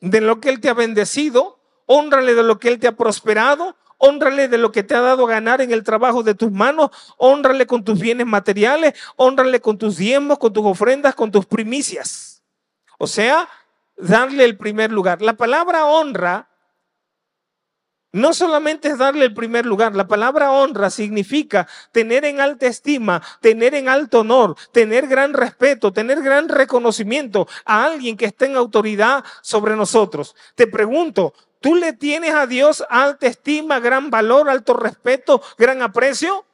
de 0.00 0.22
lo 0.22 0.40
que 0.40 0.49
Él 0.49 0.61
te 0.61 0.70
ha 0.70 0.75
bendecido, 0.75 1.61
honrale 1.84 2.32
de 2.32 2.42
lo 2.42 2.58
que 2.58 2.68
Él 2.68 2.78
te 2.78 2.88
ha 2.88 2.96
prosperado, 2.96 3.76
honrale 3.99 4.49
de 4.49 4.56
lo 4.56 4.72
que 4.72 4.82
te 4.82 4.94
ha 4.94 5.02
dado 5.02 5.26
a 5.26 5.30
ganar 5.30 5.61
en 5.61 5.72
el 5.72 5.84
trabajo 5.84 6.22
de 6.22 6.34
tus 6.34 6.50
manos, 6.50 6.88
honrale 7.18 7.66
con 7.66 7.84
tus 7.84 8.00
bienes 8.00 8.26
materiales, 8.26 8.94
honrale 9.16 9.61
con 9.61 9.76
tus 9.76 9.99
diezmos, 9.99 10.38
con 10.38 10.54
tus 10.54 10.64
ofrendas, 10.64 11.14
con 11.14 11.30
tus 11.30 11.44
primicias. 11.44 12.42
O 12.96 13.06
sea, 13.06 13.46
darle 13.99 14.44
el 14.44 14.56
primer 14.56 14.90
lugar. 14.90 15.20
La 15.20 15.34
palabra 15.34 15.84
honra 15.84 16.49
no 18.12 18.35
solamente 18.35 18.88
es 18.88 18.99
darle 18.99 19.25
el 19.25 19.35
primer 19.35 19.64
lugar, 19.64 19.97
la 19.97 20.07
palabra 20.07 20.52
honra 20.52 20.90
significa 20.90 21.66
tener 21.92 22.26
en 22.26 22.40
alta 22.40 22.66
estima, 22.66 23.23
tener 23.40 23.75
en 23.75 23.88
alto 23.88 24.21
honor, 24.21 24.54
tener 24.71 25.09
gran 25.09 25.33
respeto, 25.33 25.95
tener 25.95 26.23
gran 26.23 26.50
reconocimiento 26.50 27.49
a 27.64 27.87
alguien 27.87 28.19
que 28.19 28.26
esté 28.26 28.47
en 28.47 28.57
autoridad 28.57 29.25
sobre 29.40 29.76
nosotros. 29.76 30.37
Te 30.54 30.66
pregunto, 30.66 31.33
¿tú 31.61 31.75
le 31.75 31.95
tienes 31.95 32.35
a 32.35 32.47
Dios 32.47 32.85
alta 32.90 33.26
estima, 33.26 33.81
gran 33.81 34.11
valor, 34.11 34.50
alto 34.50 34.75
respeto, 34.75 35.42
gran 35.57 35.81
aprecio? 35.81 36.45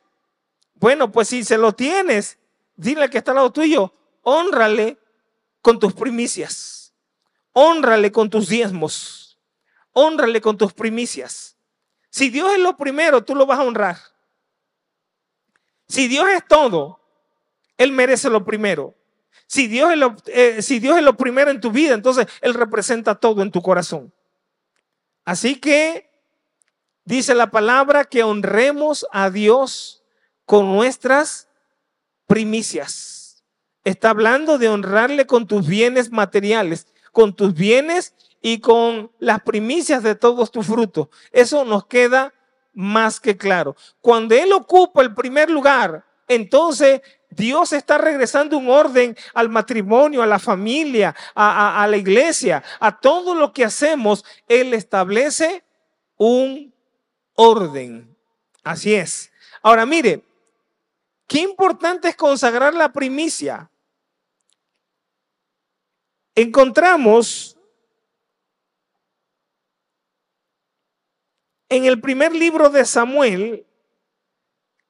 Bueno, 0.74 1.10
pues 1.10 1.26
si 1.26 1.42
se 1.42 1.58
lo 1.58 1.72
tienes, 1.72 2.38
dile 2.76 3.10
que 3.10 3.18
está 3.18 3.32
al 3.32 3.38
lado 3.38 3.50
tuyo, 3.50 3.92
honrale 4.22 4.96
con 5.60 5.80
tus 5.80 5.92
primicias, 5.92 6.94
honrale 7.52 8.12
con 8.12 8.30
tus 8.30 8.48
diezmos 8.48 9.27
honrale 9.98 10.40
con 10.40 10.56
tus 10.56 10.72
primicias. 10.72 11.56
Si 12.10 12.30
Dios 12.30 12.52
es 12.52 12.60
lo 12.60 12.76
primero, 12.76 13.24
tú 13.24 13.34
lo 13.34 13.46
vas 13.46 13.58
a 13.58 13.64
honrar. 13.64 13.98
Si 15.86 16.08
Dios 16.08 16.28
es 16.28 16.46
todo, 16.46 17.00
Él 17.76 17.92
merece 17.92 18.30
lo 18.30 18.44
primero. 18.44 18.94
Si 19.46 19.66
Dios, 19.66 19.92
es 19.92 19.98
lo, 19.98 20.14
eh, 20.26 20.60
si 20.62 20.78
Dios 20.78 20.98
es 20.98 21.02
lo 21.02 21.16
primero 21.16 21.50
en 21.50 21.60
tu 21.60 21.70
vida, 21.70 21.94
entonces 21.94 22.26
Él 22.42 22.54
representa 22.54 23.14
todo 23.14 23.42
en 23.42 23.50
tu 23.50 23.62
corazón. 23.62 24.12
Así 25.24 25.56
que 25.56 26.10
dice 27.04 27.34
la 27.34 27.50
palabra 27.50 28.04
que 28.04 28.22
honremos 28.22 29.06
a 29.10 29.30
Dios 29.30 30.04
con 30.44 30.66
nuestras 30.66 31.48
primicias. 32.26 33.42
Está 33.84 34.10
hablando 34.10 34.58
de 34.58 34.68
honrarle 34.68 35.26
con 35.26 35.46
tus 35.46 35.66
bienes 35.66 36.10
materiales, 36.10 36.86
con 37.12 37.34
tus 37.34 37.54
bienes 37.54 38.14
y 38.40 38.60
con 38.60 39.10
las 39.18 39.42
primicias 39.42 40.02
de 40.02 40.14
todos 40.14 40.50
tus 40.50 40.66
frutos. 40.66 41.08
Eso 41.32 41.64
nos 41.64 41.86
queda 41.86 42.32
más 42.72 43.20
que 43.20 43.36
claro. 43.36 43.76
Cuando 44.00 44.34
Él 44.34 44.52
ocupa 44.52 45.02
el 45.02 45.14
primer 45.14 45.50
lugar, 45.50 46.04
entonces 46.28 47.00
Dios 47.30 47.72
está 47.72 47.98
regresando 47.98 48.56
un 48.56 48.68
orden 48.68 49.16
al 49.34 49.48
matrimonio, 49.48 50.22
a 50.22 50.26
la 50.26 50.38
familia, 50.38 51.14
a, 51.34 51.86
la 51.88 51.96
iglesia, 51.96 52.62
a 52.80 52.98
todo 52.98 53.34
lo 53.34 53.52
que 53.52 53.64
hacemos. 53.64 54.24
Él 54.46 54.74
establece 54.74 55.64
un 56.16 56.72
orden. 57.34 58.16
Así 58.64 58.94
es. 58.94 59.30
Ahora 59.62 59.84
mire, 59.84 60.24
qué 61.26 61.40
importante 61.40 62.08
es 62.08 62.16
consagrar 62.16 62.74
la 62.74 62.92
primicia. 62.92 63.70
Encontramos 66.40 67.58
en 71.68 71.84
el 71.84 72.00
primer 72.00 72.32
libro 72.32 72.70
de 72.70 72.84
Samuel, 72.84 73.66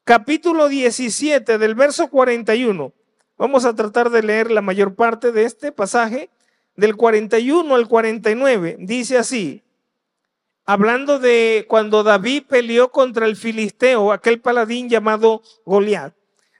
capítulo 0.04 0.68
17 0.68 1.56
del 1.56 1.74
verso 1.74 2.10
41. 2.10 2.92
Vamos 3.38 3.64
a 3.64 3.74
tratar 3.74 4.10
de 4.10 4.22
leer 4.22 4.50
la 4.50 4.60
mayor 4.60 4.94
parte 4.94 5.32
de 5.32 5.44
este 5.44 5.72
pasaje, 5.72 6.28
del 6.76 6.96
41 6.96 7.74
al 7.74 7.88
49. 7.88 8.76
Dice 8.80 9.16
así, 9.16 9.62
hablando 10.66 11.18
de 11.18 11.64
cuando 11.66 12.02
David 12.02 12.42
peleó 12.46 12.92
contra 12.92 13.24
el 13.24 13.36
filisteo, 13.36 14.12
aquel 14.12 14.42
paladín 14.42 14.90
llamado 14.90 15.40
Goliat. 15.64 16.12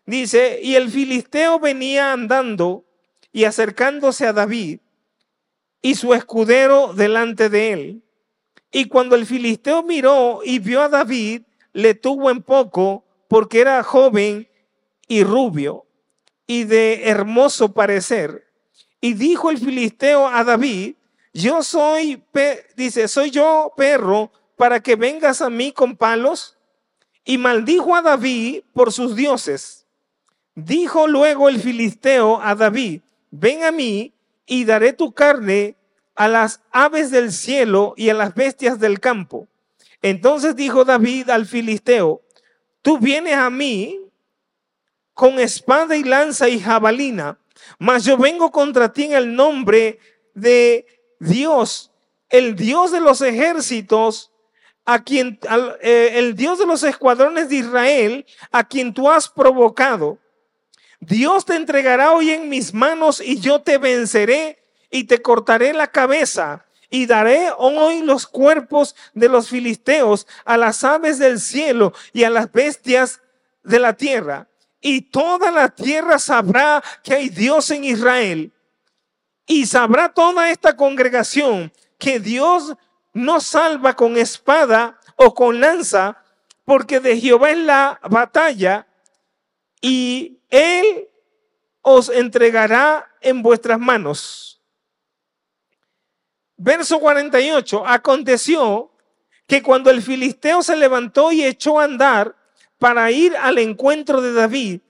Dice, 0.06 0.60
y 0.62 0.76
el 0.76 0.88
filisteo 0.88 1.60
venía 1.60 2.14
andando 2.14 2.87
y 3.32 3.44
acercándose 3.44 4.26
a 4.26 4.32
David 4.32 4.80
y 5.82 5.94
su 5.94 6.14
escudero 6.14 6.92
delante 6.94 7.48
de 7.48 7.72
él. 7.72 8.02
Y 8.70 8.86
cuando 8.86 9.16
el 9.16 9.26
filisteo 9.26 9.82
miró 9.82 10.40
y 10.44 10.58
vio 10.58 10.82
a 10.82 10.88
David, 10.88 11.42
le 11.72 11.94
tuvo 11.94 12.30
en 12.30 12.42
poco 12.42 13.04
porque 13.28 13.60
era 13.60 13.82
joven 13.82 14.48
y 15.06 15.24
rubio 15.24 15.86
y 16.46 16.64
de 16.64 17.08
hermoso 17.08 17.72
parecer. 17.72 18.46
Y 19.00 19.14
dijo 19.14 19.50
el 19.50 19.58
filisteo 19.58 20.26
a 20.26 20.42
David, 20.44 20.96
yo 21.32 21.62
soy, 21.62 22.22
dice, 22.76 23.06
soy 23.06 23.30
yo 23.30 23.72
perro 23.76 24.32
para 24.56 24.80
que 24.80 24.96
vengas 24.96 25.40
a 25.40 25.50
mí 25.50 25.72
con 25.72 25.96
palos. 25.96 26.56
Y 27.24 27.36
maldijo 27.36 27.94
a 27.94 28.02
David 28.02 28.62
por 28.72 28.92
sus 28.92 29.14
dioses. 29.14 29.86
Dijo 30.54 31.06
luego 31.06 31.48
el 31.48 31.60
filisteo 31.60 32.40
a 32.40 32.54
David, 32.54 33.02
ven 33.30 33.64
a 33.64 33.72
mí 33.72 34.12
y 34.46 34.64
daré 34.64 34.92
tu 34.92 35.12
carne 35.12 35.76
a 36.14 36.28
las 36.28 36.60
aves 36.72 37.10
del 37.10 37.32
cielo 37.32 37.94
y 37.96 38.08
a 38.08 38.14
las 38.14 38.34
bestias 38.34 38.80
del 38.80 39.00
campo. 39.00 39.46
Entonces 40.02 40.56
dijo 40.56 40.84
David 40.84 41.30
al 41.30 41.46
filisteo, 41.46 42.22
tú 42.82 42.98
vienes 42.98 43.34
a 43.34 43.50
mí 43.50 44.00
con 45.14 45.38
espada 45.38 45.96
y 45.96 46.04
lanza 46.04 46.48
y 46.48 46.60
jabalina, 46.60 47.38
mas 47.78 48.04
yo 48.04 48.16
vengo 48.16 48.50
contra 48.50 48.92
ti 48.92 49.04
en 49.04 49.12
el 49.12 49.34
nombre 49.34 49.98
de 50.34 50.86
Dios, 51.18 51.90
el 52.28 52.54
Dios 52.54 52.92
de 52.92 53.00
los 53.00 53.20
ejércitos, 53.20 54.32
a 54.84 55.04
quien 55.04 55.38
eh, 55.82 56.12
el 56.14 56.34
Dios 56.34 56.58
de 56.58 56.66
los 56.66 56.82
escuadrones 56.82 57.50
de 57.50 57.56
Israel, 57.56 58.26
a 58.50 58.66
quien 58.66 58.94
tú 58.94 59.10
has 59.10 59.28
provocado. 59.28 60.18
Dios 61.00 61.44
te 61.44 61.54
entregará 61.54 62.12
hoy 62.12 62.30
en 62.30 62.48
mis 62.48 62.74
manos 62.74 63.20
y 63.20 63.40
yo 63.40 63.60
te 63.60 63.78
venceré 63.78 64.58
y 64.90 65.04
te 65.04 65.22
cortaré 65.22 65.72
la 65.72 65.86
cabeza 65.86 66.64
y 66.90 67.06
daré 67.06 67.50
hoy 67.56 68.02
los 68.02 68.26
cuerpos 68.26 68.96
de 69.14 69.28
los 69.28 69.48
filisteos 69.48 70.26
a 70.44 70.56
las 70.56 70.84
aves 70.84 71.18
del 71.18 71.38
cielo 71.38 71.92
y 72.12 72.24
a 72.24 72.30
las 72.30 72.50
bestias 72.50 73.20
de 73.62 73.78
la 73.78 73.92
tierra. 73.94 74.48
Y 74.80 75.02
toda 75.02 75.50
la 75.50 75.68
tierra 75.68 76.18
sabrá 76.18 76.82
que 77.02 77.14
hay 77.14 77.28
Dios 77.28 77.70
en 77.70 77.84
Israel. 77.84 78.52
Y 79.46 79.66
sabrá 79.66 80.12
toda 80.12 80.50
esta 80.50 80.76
congregación 80.76 81.72
que 81.98 82.20
Dios 82.20 82.74
no 83.12 83.40
salva 83.40 83.94
con 83.94 84.16
espada 84.16 84.98
o 85.16 85.34
con 85.34 85.60
lanza, 85.60 86.22
porque 86.64 87.00
de 87.00 87.18
Jehová 87.18 87.50
es 87.50 87.58
la 87.58 88.00
batalla 88.08 88.86
y 89.80 90.38
Él 90.50 91.08
os 91.82 92.08
entregará 92.08 93.10
en 93.20 93.42
vuestras 93.42 93.78
manos. 93.78 94.60
Verso 96.56 96.98
48, 96.98 97.86
aconteció 97.86 98.90
que 99.46 99.62
cuando 99.62 99.90
el 99.90 100.02
filisteo 100.02 100.62
se 100.62 100.76
levantó 100.76 101.32
y 101.32 101.44
echó 101.44 101.80
a 101.80 101.84
andar 101.84 102.36
para 102.78 103.10
ir 103.10 103.36
al 103.36 103.58
encuentro 103.58 104.20
de 104.20 104.32
David, 104.32 104.80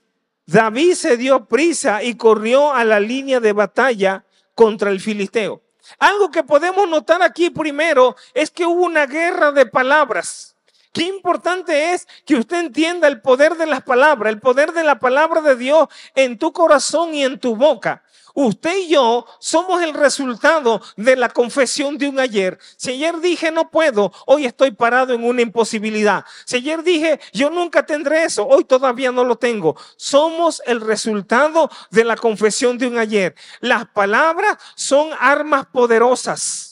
David 0.45 0.93
se 0.95 1.15
dio 1.15 1.45
prisa 1.45 2.03
y 2.03 2.15
corrió 2.15 2.73
a 2.73 2.83
la 2.83 2.99
línea 2.99 3.39
de 3.39 3.53
batalla 3.53 4.25
contra 4.55 4.89
el 4.89 4.99
filisteo. 4.99 5.61
Algo 5.99 6.31
que 6.31 6.43
podemos 6.43 6.89
notar 6.89 7.21
aquí 7.21 7.49
primero 7.49 8.15
es 8.33 8.49
que 8.51 8.65
hubo 8.65 8.83
una 8.83 9.05
guerra 9.05 9.51
de 9.51 9.65
palabras. 9.65 10.55
Qué 10.91 11.03
importante 11.03 11.93
es 11.93 12.07
que 12.25 12.35
usted 12.35 12.59
entienda 12.59 13.07
el 13.07 13.21
poder 13.21 13.55
de 13.57 13.67
las 13.67 13.83
palabras, 13.83 14.33
el 14.33 14.39
poder 14.39 14.73
de 14.73 14.83
la 14.83 14.99
palabra 14.99 15.41
de 15.41 15.55
Dios 15.55 15.87
en 16.15 16.39
tu 16.39 16.51
corazón 16.51 17.13
y 17.13 17.23
en 17.23 17.39
tu 17.39 17.55
boca. 17.55 18.03
Usted 18.33 18.77
y 18.77 18.89
yo 18.89 19.25
somos 19.39 19.83
el 19.83 19.93
resultado 19.93 20.81
de 20.95 21.15
la 21.15 21.29
confesión 21.29 21.97
de 21.97 22.07
un 22.07 22.19
ayer. 22.19 22.57
Si 22.77 22.91
ayer 22.91 23.19
dije 23.19 23.51
no 23.51 23.69
puedo, 23.69 24.11
hoy 24.25 24.45
estoy 24.45 24.71
parado 24.71 25.13
en 25.13 25.23
una 25.23 25.41
imposibilidad. 25.41 26.25
Si 26.45 26.57
ayer 26.57 26.83
dije 26.83 27.19
yo 27.33 27.49
nunca 27.49 27.85
tendré 27.85 28.23
eso, 28.23 28.47
hoy 28.47 28.63
todavía 28.63 29.11
no 29.11 29.23
lo 29.23 29.35
tengo. 29.35 29.75
Somos 29.97 30.61
el 30.65 30.81
resultado 30.81 31.69
de 31.91 32.03
la 32.03 32.15
confesión 32.15 32.77
de 32.77 32.87
un 32.87 32.97
ayer. 32.97 33.35
Las 33.59 33.85
palabras 33.87 34.57
son 34.75 35.09
armas 35.19 35.65
poderosas. 35.65 36.68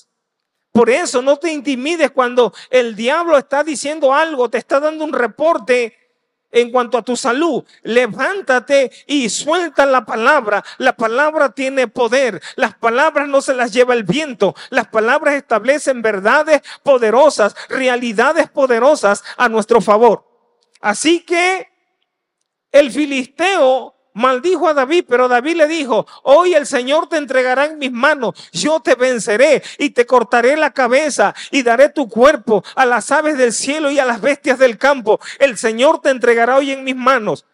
Por 0.77 0.91
eso 0.91 1.23
no 1.23 1.37
te 1.37 1.51
intimides 1.51 2.11
cuando 2.11 2.53
el 2.69 2.95
diablo 2.95 3.35
está 3.35 3.63
diciendo 3.63 4.13
algo, 4.13 4.47
te 4.47 4.59
está 4.59 4.79
dando 4.79 5.05
un 5.05 5.11
reporte 5.11 5.97
en 6.51 6.69
cuanto 6.69 6.99
a 6.99 7.01
tu 7.01 7.17
salud, 7.17 7.65
levántate 7.81 8.91
y 9.07 9.27
suelta 9.29 9.87
la 9.87 10.05
palabra. 10.05 10.63
La 10.77 10.95
palabra 10.95 11.49
tiene 11.49 11.87
poder. 11.87 12.39
Las 12.57 12.75
palabras 12.75 13.27
no 13.27 13.41
se 13.41 13.55
las 13.55 13.73
lleva 13.73 13.95
el 13.95 14.03
viento. 14.03 14.53
Las 14.69 14.87
palabras 14.89 15.33
establecen 15.33 16.03
verdades 16.03 16.61
poderosas, 16.83 17.55
realidades 17.69 18.47
poderosas 18.47 19.23
a 19.35 19.49
nuestro 19.49 19.81
favor. 19.81 20.27
Así 20.79 21.21
que 21.21 21.69
el 22.71 22.91
filisteo 22.91 23.96
maldijo 24.17 24.67
a 24.67 24.73
David, 24.73 25.05
pero 25.07 25.27
David 25.27 25.57
le 25.57 25.67
dijo, 25.67 26.07
hoy 26.23 26.55
el 26.55 26.65
Señor 26.65 27.07
te 27.07 27.17
entregará 27.17 27.65
en 27.65 27.77
mis 27.77 27.91
manos, 27.91 28.49
yo 28.51 28.79
te 28.79 28.95
venceré 28.95 29.63
y 29.77 29.91
te 29.91 30.05
cortaré 30.05 30.57
la 30.57 30.71
cabeza 30.71 31.35
y 31.51 31.61
daré 31.61 31.89
tu 31.89 32.09
cuerpo 32.09 32.63
a 32.75 32.85
las 32.85 33.11
aves 33.11 33.37
del 33.37 33.53
cielo 33.53 33.91
y 33.91 33.99
a 33.99 34.05
las 34.05 34.19
bestias 34.19 34.57
del 34.57 34.77
campo. 34.77 35.19
El 35.39 35.57
Señor 35.57 36.01
te 36.01 36.09
entregará 36.09 36.57
hoy 36.57 36.71
en 36.71 36.83
mis 36.83 36.95
manos. 36.95 37.45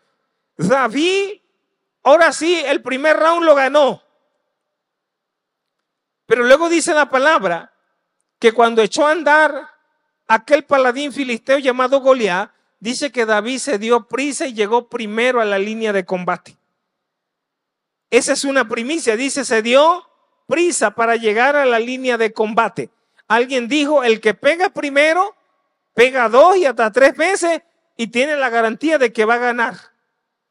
David, 0.55 1.41
ahora 2.01 2.31
sí, 2.31 2.63
el 2.65 2.81
primer 2.81 3.17
round 3.17 3.43
lo 3.45 3.55
ganó. 3.55 4.01
Pero 6.25 6.45
luego 6.45 6.69
dice 6.69 6.93
la 6.93 7.09
palabra 7.09 7.73
que 8.39 8.53
cuando 8.53 8.81
echó 8.81 9.05
a 9.05 9.11
andar 9.11 9.69
aquel 10.27 10.63
paladín 10.63 11.11
filisteo 11.11 11.59
llamado 11.59 11.99
Goliat, 11.99 12.51
dice 12.83 13.13
que 13.13 13.25
David 13.25 13.59
se 13.59 13.79
dio 13.79 14.09
prisa 14.09 14.45
y 14.45 14.53
llegó 14.53 14.89
primero 14.89 15.39
a 15.39 15.45
la 15.45 15.57
línea 15.57 15.93
de 15.93 16.03
combate. 16.03 16.57
Esa 18.09 18.33
es 18.33 18.43
una 18.43 18.67
primicia, 18.67 19.15
dice, 19.15 19.45
se 19.45 19.61
dio 19.61 20.05
prisa 20.47 20.91
para 20.91 21.15
llegar 21.15 21.55
a 21.55 21.65
la 21.65 21.79
línea 21.79 22.17
de 22.17 22.33
combate. 22.33 22.89
Alguien 23.29 23.69
dijo, 23.69 24.03
el 24.03 24.19
que 24.19 24.33
pega 24.33 24.69
primero, 24.69 25.33
pega 25.93 26.27
dos 26.27 26.57
y 26.57 26.65
hasta 26.65 26.91
tres 26.91 27.15
veces 27.15 27.61
y 27.95 28.07
tiene 28.07 28.35
la 28.35 28.49
garantía 28.49 28.97
de 28.97 29.13
que 29.13 29.23
va 29.23 29.35
a 29.35 29.37
ganar 29.37 29.77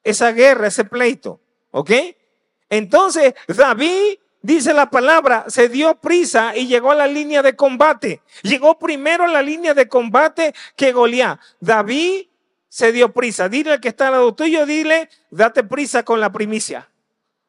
esa 0.03 0.33
guerra, 0.33 0.69
ese 0.69 0.87
pleito. 0.87 1.39
¿Ok? 1.71 1.91
Entonces, 2.71 3.35
David 3.47 4.19
dice 4.43 4.75
la 4.75 4.91
palabra, 4.91 5.45
se 5.49 5.69
dio 5.69 5.95
prisa 5.97 6.57
y 6.57 6.67
llegó 6.67 6.91
a 6.93 6.97
la 6.97 7.07
línea 7.07 7.43
de 7.43 7.57
combate. 7.57 8.23
Llegó 8.43 8.79
primero 8.79 9.25
a 9.25 9.29
la 9.29 9.43
línea 9.43 9.75
de 9.75 9.89
combate 9.89 10.55
que 10.77 10.93
Goliat. 10.93 11.41
David 11.61 12.27
se 12.69 12.91
dio 12.91 13.13
prisa. 13.13 13.49
Dile 13.49 13.73
al 13.73 13.81
que 13.81 13.89
está 13.89 14.09
al 14.09 14.15
lado 14.15 14.35
tuyo, 14.35 14.65
dile, 14.65 15.11
date 15.31 15.63
prisa 15.63 16.05
con 16.05 16.21
la 16.21 16.33
primicia. 16.33 16.89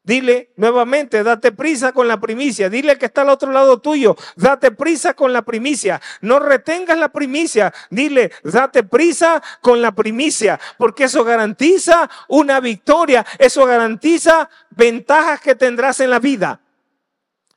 Dile 0.06 0.52
nuevamente, 0.58 1.24
date 1.24 1.54
prisa 1.54 1.94
con 1.94 2.10
la 2.10 2.20
primicia. 2.20 2.70
Dile 2.70 2.92
al 2.92 2.98
que 2.98 3.06
está 3.06 3.22
al 3.22 3.30
otro 3.30 3.54
lado 3.54 3.80
tuyo, 3.80 4.18
date 4.36 4.72
prisa 4.72 5.14
con 5.14 5.32
la 5.32 5.44
primicia. 5.44 6.02
No 6.20 6.40
retengas 6.40 6.98
la 6.98 7.08
primicia. 7.08 7.74
Dile, 7.90 8.32
date 8.44 8.84
prisa 8.84 9.42
con 9.62 9.82
la 9.82 9.94
primicia, 9.94 10.60
porque 10.78 11.06
eso 11.06 11.24
garantiza 11.24 12.10
una 12.28 12.60
victoria. 12.60 13.26
Eso 13.40 13.66
garantiza 13.66 14.50
ventajas 14.72 15.40
que 15.40 15.56
tendrás 15.56 16.02
en 16.02 16.10
la 16.10 16.20
vida. 16.20 16.60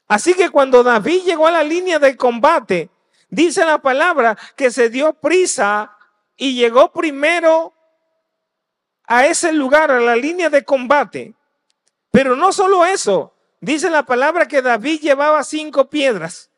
Así 0.09 0.35
que 0.35 0.51
cuando 0.51 0.83
David 0.83 1.23
llegó 1.25 1.47
a 1.47 1.51
la 1.51 1.63
línea 1.63 1.99
de 1.99 2.17
combate, 2.17 2.91
dice 3.29 3.65
la 3.65 3.83
palabra 3.83 4.37
que 4.57 4.71
se 4.71 4.89
dio 4.89 5.15
prisa 5.15 5.97
y 6.37 6.55
llegó 6.55 6.93
primero 6.93 7.73
a 9.05 9.27
ese 9.27 9.53
lugar, 9.53 9.91
a 9.91 10.01
la 10.01 10.17
línea 10.17 10.51
de 10.51 10.65
combate. 10.65 11.35
Pero 12.11 12.37
no 12.37 12.53
solo 12.53 12.85
eso, 12.85 13.35
dice 13.61 13.91
la 13.91 14.07
palabra 14.07 14.47
que 14.47 14.63
David 14.63 15.01
llevaba 15.01 15.43
cinco 15.45 15.91
piedras. 15.91 16.51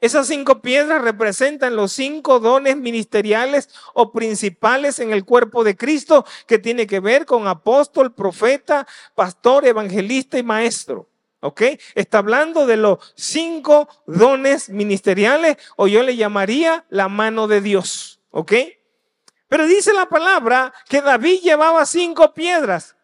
Esas 0.00 0.26
cinco 0.26 0.60
piedras 0.60 1.00
representan 1.00 1.76
los 1.76 1.92
cinco 1.92 2.40
dones 2.40 2.76
ministeriales 2.76 3.68
o 3.94 4.10
principales 4.10 4.98
en 4.98 5.12
el 5.12 5.24
cuerpo 5.24 5.62
de 5.62 5.76
Cristo 5.76 6.26
que 6.48 6.58
tiene 6.58 6.88
que 6.88 6.98
ver 6.98 7.24
con 7.24 7.46
apóstol, 7.46 8.12
profeta, 8.12 8.84
pastor, 9.14 9.64
evangelista 9.64 10.38
y 10.38 10.42
maestro. 10.42 11.08
¿Ok? 11.44 11.62
Está 11.96 12.18
hablando 12.18 12.66
de 12.66 12.76
los 12.76 12.98
cinco 13.16 13.88
dones 14.06 14.70
ministeriales 14.70 15.56
o 15.74 15.88
yo 15.88 16.04
le 16.04 16.14
llamaría 16.14 16.84
la 16.88 17.08
mano 17.08 17.48
de 17.48 17.60
Dios. 17.60 18.20
¿Ok? 18.30 18.52
Pero 19.48 19.66
dice 19.66 19.92
la 19.92 20.08
palabra 20.08 20.72
que 20.88 21.02
David 21.02 21.40
llevaba 21.40 21.84
cinco 21.84 22.32
piedras. 22.32 22.94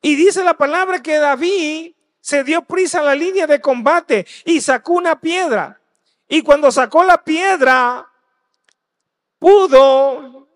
Y 0.00 0.14
dice 0.14 0.44
la 0.44 0.54
palabra 0.54 1.02
que 1.02 1.18
David 1.18 1.94
se 2.20 2.44
dio 2.44 2.62
prisa 2.62 3.00
a 3.00 3.04
la 3.04 3.16
línea 3.16 3.48
de 3.48 3.60
combate 3.60 4.24
y 4.44 4.60
sacó 4.60 4.92
una 4.92 5.20
piedra. 5.20 5.80
Y 6.28 6.42
cuando 6.42 6.70
sacó 6.70 7.02
la 7.02 7.24
piedra, 7.24 8.08
pudo 9.40 10.48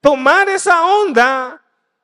tomar 0.00 0.48
esa 0.50 0.86
onda 0.86 1.60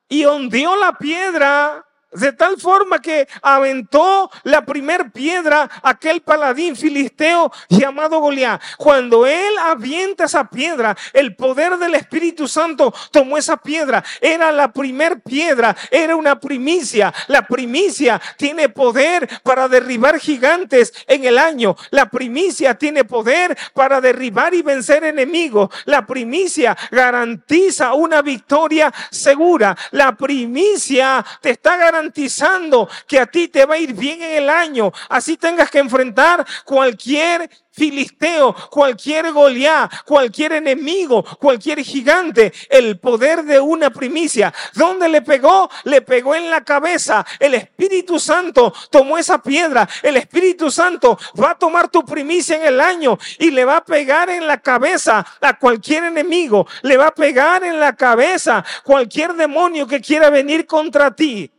y 0.08 0.24
hundió 0.24 0.74
la 0.74 0.98
piedra 0.98 1.86
de 2.12 2.32
tal 2.32 2.58
forma 2.60 3.00
que 3.00 3.28
aventó 3.40 4.30
la 4.44 4.64
primer 4.64 5.10
piedra 5.10 5.68
aquel 5.82 6.20
paladín 6.20 6.76
filisteo 6.76 7.50
llamado 7.68 8.20
Goliat. 8.20 8.60
Cuando 8.76 9.26
él 9.26 9.54
avienta 9.58 10.24
esa 10.24 10.48
piedra, 10.48 10.96
el 11.12 11.34
poder 11.34 11.78
del 11.78 11.94
Espíritu 11.94 12.46
Santo 12.48 12.92
tomó 13.10 13.38
esa 13.38 13.56
piedra. 13.56 14.04
Era 14.20 14.52
la 14.52 14.72
primer 14.72 15.20
piedra, 15.20 15.76
era 15.90 16.16
una 16.16 16.38
primicia. 16.38 17.12
La 17.28 17.46
primicia 17.46 18.20
tiene 18.36 18.68
poder 18.68 19.28
para 19.42 19.68
derribar 19.68 20.18
gigantes 20.18 20.92
en 21.06 21.24
el 21.24 21.38
año. 21.38 21.76
La 21.90 22.10
primicia 22.10 22.74
tiene 22.74 23.04
poder 23.04 23.56
para 23.74 24.00
derribar 24.00 24.54
y 24.54 24.62
vencer 24.62 25.04
enemigos. 25.04 25.70
La 25.86 26.06
primicia 26.06 26.76
garantiza 26.90 27.94
una 27.94 28.22
victoria 28.22 28.92
segura. 29.10 29.76
La 29.90 30.16
primicia 30.16 31.24
te 31.40 31.50
está 31.50 31.76
garantizando 31.76 32.01
garantizando 32.02 32.88
que 33.06 33.20
a 33.20 33.26
ti 33.26 33.48
te 33.48 33.64
va 33.64 33.74
a 33.74 33.78
ir 33.78 33.94
bien 33.94 34.22
en 34.22 34.42
el 34.42 34.50
año. 34.50 34.92
Así 35.08 35.36
tengas 35.36 35.70
que 35.70 35.78
enfrentar 35.78 36.44
cualquier 36.64 37.48
filisteo, 37.70 38.54
cualquier 38.70 39.32
Goliat, 39.32 39.90
cualquier 40.04 40.52
enemigo, 40.52 41.24
cualquier 41.38 41.80
gigante, 41.80 42.52
el 42.68 42.98
poder 42.98 43.44
de 43.44 43.58
una 43.60 43.90
primicia. 43.90 44.52
¿Dónde 44.74 45.08
le 45.08 45.22
pegó? 45.22 45.70
Le 45.84 46.02
pegó 46.02 46.34
en 46.34 46.50
la 46.50 46.62
cabeza. 46.64 47.24
El 47.38 47.54
Espíritu 47.54 48.18
Santo 48.18 48.74
tomó 48.90 49.16
esa 49.16 49.42
piedra. 49.42 49.88
El 50.02 50.16
Espíritu 50.16 50.70
Santo 50.70 51.18
va 51.40 51.52
a 51.52 51.58
tomar 51.58 51.88
tu 51.88 52.04
primicia 52.04 52.56
en 52.56 52.64
el 52.64 52.80
año 52.80 53.18
y 53.38 53.50
le 53.50 53.64
va 53.64 53.78
a 53.78 53.84
pegar 53.84 54.28
en 54.28 54.46
la 54.46 54.60
cabeza 54.60 55.24
a 55.40 55.58
cualquier 55.58 56.04
enemigo. 56.04 56.66
Le 56.82 56.96
va 56.96 57.06
a 57.06 57.14
pegar 57.14 57.64
en 57.64 57.80
la 57.80 57.96
cabeza 57.96 58.64
cualquier 58.84 59.34
demonio 59.34 59.86
que 59.86 60.00
quiera 60.00 60.28
venir 60.28 60.66
contra 60.66 61.14
ti. 61.14 61.50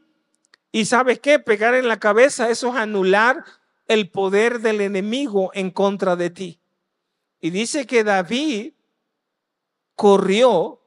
Y 0.75 0.85
sabes 0.85 1.19
qué? 1.19 1.37
Pegar 1.37 1.75
en 1.75 1.87
la 1.87 1.99
cabeza, 1.99 2.49
eso 2.49 2.69
es 2.69 2.75
anular 2.75 3.45
el 3.87 4.09
poder 4.09 4.59
del 4.59 4.81
enemigo 4.81 5.51
en 5.53 5.69
contra 5.69 6.15
de 6.15 6.31
ti. 6.31 6.59
Y 7.39 7.51
dice 7.51 7.85
que 7.85 8.03
David 8.03 8.73
corrió 9.95 10.81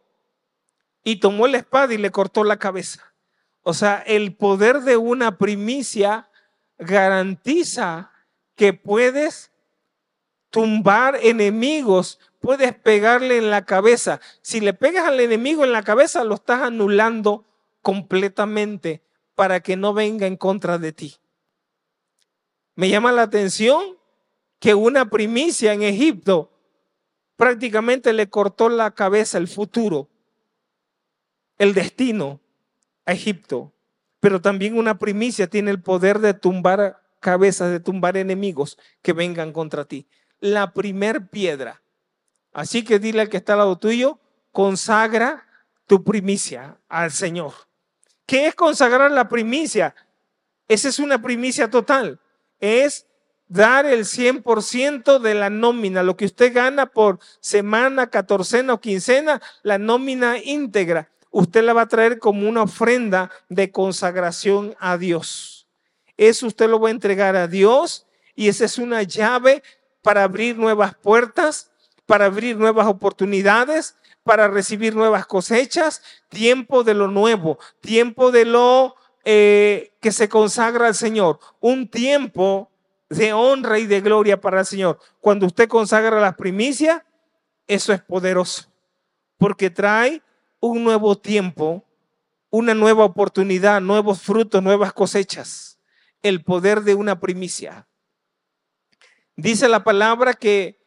y 1.05 1.20
tomó 1.20 1.46
la 1.46 1.59
espada 1.59 1.94
y 1.94 1.99
le 1.99 2.11
cortó 2.11 2.42
la 2.42 2.57
cabeza. 2.59 3.14
O 3.62 3.75
sea, 3.75 3.99
el 3.99 4.35
poder 4.35 4.81
de 4.81 4.96
una 4.96 5.38
primicia 5.38 6.31
garantiza 6.79 8.11
que 8.57 8.72
puedes 8.72 9.53
tumbar 10.51 11.16
enemigos, 11.22 12.18
puedes 12.40 12.75
pegarle 12.75 13.38
en 13.38 13.51
la 13.51 13.64
cabeza. 13.64 14.20
Si 14.42 14.61
le 14.61 14.75
pegas 14.75 15.07
al 15.07 15.20
enemigo 15.20 15.62
en 15.62 15.70
la 15.70 15.85
cabeza, 15.85 16.25
lo 16.25 16.35
estás 16.35 16.62
anulando 16.62 17.46
completamente 17.83 19.05
para 19.37 19.61
que 19.61 19.77
no 19.77 19.94
venga 19.94 20.27
en 20.27 20.37
contra 20.37 20.79
de 20.79 20.92
ti. 20.92 21.16
Me 22.75 22.88
llama 22.88 23.12
la 23.12 23.22
atención 23.22 23.96
que 24.59 24.75
una 24.75 25.09
primicia 25.09 25.72
en 25.72 25.83
Egipto 25.83 26.51
prácticamente 27.37 28.12
le 28.12 28.29
cortó 28.29 28.68
la 28.68 28.90
cabeza 28.90 29.38
el 29.38 29.46
futuro, 29.46 30.09
el 31.59 31.72
destino 31.72 32.40
a 33.05 33.12
Egipto. 33.12 33.72
Pero 34.18 34.40
también 34.40 34.77
una 34.77 34.99
primicia 34.99 35.46
tiene 35.46 35.70
el 35.70 35.81
poder 35.81 36.18
de 36.18 36.35
tumbar 36.35 37.01
cabezas, 37.20 37.70
de 37.70 37.79
tumbar 37.79 38.16
enemigos 38.16 38.77
que 39.03 39.12
vengan 39.12 39.53
contra 39.53 39.85
ti. 39.85 40.09
La 40.40 40.72
primer 40.72 41.29
piedra 41.29 41.81
Así 42.57 42.85
que 42.85 42.99
dile 42.99 43.20
al 43.20 43.29
que 43.29 43.37
está 43.37 43.53
al 43.53 43.59
lado 43.59 43.77
tuyo, 43.77 44.18
consagra 44.51 45.46
tu 45.87 46.03
primicia 46.03 46.79
al 46.88 47.11
Señor. 47.11 47.53
¿Qué 48.26 48.48
es 48.48 48.54
consagrar 48.54 49.10
la 49.10 49.28
primicia? 49.28 49.94
Esa 50.68 50.88
es 50.88 50.98
una 50.98 51.22
primicia 51.22 51.70
total. 51.70 52.20
Es 52.58 53.06
dar 53.48 53.86
el 53.86 54.04
100% 54.04 55.20
de 55.20 55.34
la 55.34 55.50
nómina, 55.50 56.02
lo 56.02 56.16
que 56.16 56.24
usted 56.24 56.52
gana 56.52 56.86
por 56.86 57.20
semana, 57.40 58.10
catorcena 58.10 58.74
o 58.74 58.80
quincena, 58.80 59.40
la 59.62 59.78
nómina 59.78 60.38
íntegra, 60.38 61.10
usted 61.30 61.62
la 61.62 61.72
va 61.72 61.82
a 61.82 61.88
traer 61.88 62.18
como 62.18 62.48
una 62.48 62.62
ofrenda 62.62 63.30
de 63.48 63.70
consagración 63.70 64.74
a 64.80 64.98
Dios. 64.98 65.68
Eso 66.16 66.46
usted 66.46 66.68
lo 66.68 66.80
va 66.80 66.88
a 66.88 66.92
entregar 66.92 67.36
a 67.36 67.46
Dios 67.46 68.06
y 68.34 68.48
esa 68.48 68.64
es 68.64 68.78
una 68.78 69.02
llave 69.02 69.62
para 70.02 70.24
abrir 70.24 70.56
nuevas 70.56 70.94
puertas, 70.96 71.70
para 72.06 72.26
abrir 72.26 72.56
nuevas 72.56 72.86
oportunidades, 72.86 73.96
para 74.26 74.48
recibir 74.48 74.96
nuevas 74.96 75.24
cosechas, 75.24 76.02
tiempo 76.28 76.82
de 76.82 76.94
lo 76.94 77.06
nuevo, 77.06 77.60
tiempo 77.80 78.32
de 78.32 78.44
lo 78.44 78.96
eh, 79.24 79.92
que 80.00 80.10
se 80.10 80.28
consagra 80.28 80.88
al 80.88 80.96
Señor, 80.96 81.38
un 81.60 81.88
tiempo 81.88 82.68
de 83.08 83.32
honra 83.32 83.78
y 83.78 83.86
de 83.86 84.00
gloria 84.00 84.40
para 84.40 84.58
el 84.58 84.66
Señor. 84.66 84.98
Cuando 85.20 85.46
usted 85.46 85.68
consagra 85.68 86.20
las 86.20 86.34
primicias, 86.34 87.02
eso 87.68 87.92
es 87.92 88.02
poderoso, 88.02 88.64
porque 89.38 89.70
trae 89.70 90.20
un 90.58 90.82
nuevo 90.82 91.16
tiempo, 91.16 91.84
una 92.50 92.74
nueva 92.74 93.04
oportunidad, 93.04 93.80
nuevos 93.80 94.22
frutos, 94.22 94.60
nuevas 94.60 94.92
cosechas. 94.92 95.78
El 96.20 96.42
poder 96.42 96.80
de 96.80 96.96
una 96.96 97.20
primicia. 97.20 97.86
Dice 99.36 99.68
la 99.68 99.84
palabra 99.84 100.34
que 100.34 100.80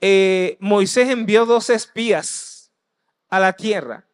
eh, 0.00 0.56
Moisés 0.58 1.08
envió 1.08 1.46
dos 1.46 1.70
espías 1.70 2.47
a 3.28 3.40
la 3.40 3.52
tierra. 3.52 4.04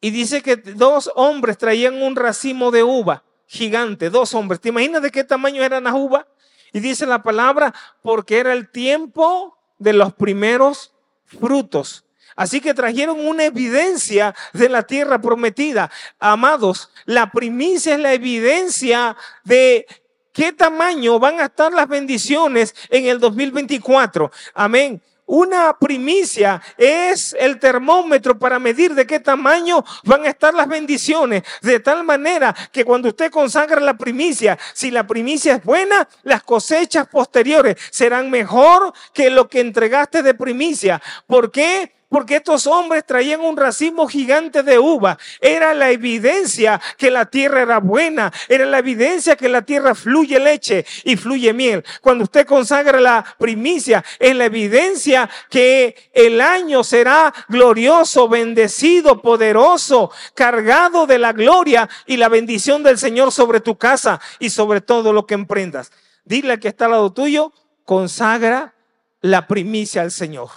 Y 0.00 0.10
dice 0.10 0.42
que 0.42 0.56
dos 0.56 1.10
hombres 1.14 1.56
traían 1.56 2.02
un 2.02 2.16
racimo 2.16 2.70
de 2.70 2.82
uva 2.82 3.24
gigante, 3.46 4.10
dos 4.10 4.34
hombres. 4.34 4.60
¿Te 4.60 4.68
imaginas 4.70 5.02
de 5.02 5.10
qué 5.10 5.24
tamaño 5.24 5.62
eran 5.62 5.84
las 5.84 5.94
uvas? 5.94 6.26
Y 6.72 6.80
dice 6.80 7.06
la 7.06 7.22
palabra, 7.22 7.72
porque 8.02 8.38
era 8.38 8.52
el 8.52 8.68
tiempo 8.68 9.56
de 9.78 9.92
los 9.92 10.12
primeros 10.12 10.92
frutos. 11.24 12.04
Así 12.36 12.60
que 12.60 12.74
trajeron 12.74 13.24
una 13.24 13.44
evidencia 13.44 14.34
de 14.52 14.68
la 14.68 14.82
tierra 14.82 15.20
prometida. 15.20 15.90
Amados, 16.18 16.90
la 17.04 17.30
primicia 17.30 17.94
es 17.94 18.00
la 18.00 18.12
evidencia 18.12 19.16
de 19.44 19.86
qué 20.32 20.52
tamaño 20.52 21.20
van 21.20 21.40
a 21.40 21.44
estar 21.44 21.72
las 21.72 21.86
bendiciones 21.86 22.74
en 22.90 23.06
el 23.06 23.20
2024. 23.20 24.32
Amén. 24.52 25.00
Una 25.26 25.76
primicia 25.78 26.60
es 26.76 27.34
el 27.38 27.58
termómetro 27.58 28.38
para 28.38 28.58
medir 28.58 28.94
de 28.94 29.06
qué 29.06 29.20
tamaño 29.20 29.82
van 30.04 30.24
a 30.24 30.28
estar 30.28 30.52
las 30.52 30.68
bendiciones. 30.68 31.42
De 31.62 31.80
tal 31.80 32.04
manera 32.04 32.54
que 32.70 32.84
cuando 32.84 33.08
usted 33.08 33.30
consagra 33.30 33.80
la 33.80 33.96
primicia, 33.96 34.58
si 34.74 34.90
la 34.90 35.06
primicia 35.06 35.54
es 35.54 35.64
buena, 35.64 36.06
las 36.24 36.42
cosechas 36.42 37.06
posteriores 37.08 37.76
serán 37.90 38.30
mejor 38.30 38.92
que 39.14 39.30
lo 39.30 39.48
que 39.48 39.60
entregaste 39.60 40.22
de 40.22 40.34
primicia. 40.34 41.00
¿Por 41.26 41.50
qué? 41.50 41.94
Porque 42.14 42.36
estos 42.36 42.68
hombres 42.68 43.04
traían 43.04 43.40
un 43.40 43.56
racimo 43.56 44.06
gigante 44.06 44.62
de 44.62 44.78
uva. 44.78 45.18
Era 45.40 45.74
la 45.74 45.90
evidencia 45.90 46.80
que 46.96 47.10
la 47.10 47.26
tierra 47.26 47.62
era 47.62 47.80
buena, 47.80 48.32
era 48.48 48.64
la 48.66 48.78
evidencia 48.78 49.34
que 49.34 49.48
la 49.48 49.62
tierra 49.62 49.96
fluye 49.96 50.38
leche 50.38 50.86
y 51.02 51.16
fluye 51.16 51.52
miel. 51.52 51.84
Cuando 52.00 52.22
usted 52.22 52.46
consagra 52.46 53.00
la 53.00 53.24
primicia, 53.36 54.04
es 54.20 54.36
la 54.36 54.44
evidencia 54.44 55.28
que 55.50 55.96
el 56.12 56.40
año 56.40 56.84
será 56.84 57.34
glorioso, 57.48 58.28
bendecido, 58.28 59.20
poderoso, 59.20 60.12
cargado 60.36 61.08
de 61.08 61.18
la 61.18 61.32
gloria 61.32 61.88
y 62.06 62.16
la 62.16 62.28
bendición 62.28 62.84
del 62.84 62.96
Señor 62.96 63.32
sobre 63.32 63.58
tu 63.58 63.76
casa 63.76 64.20
y 64.38 64.50
sobre 64.50 64.80
todo 64.80 65.12
lo 65.12 65.26
que 65.26 65.34
emprendas. 65.34 65.90
Dile 66.24 66.60
que 66.60 66.68
está 66.68 66.84
al 66.84 66.92
lado 66.92 67.12
tuyo, 67.12 67.52
consagra 67.84 68.76
la 69.20 69.48
primicia 69.48 70.02
al 70.02 70.12
Señor. 70.12 70.50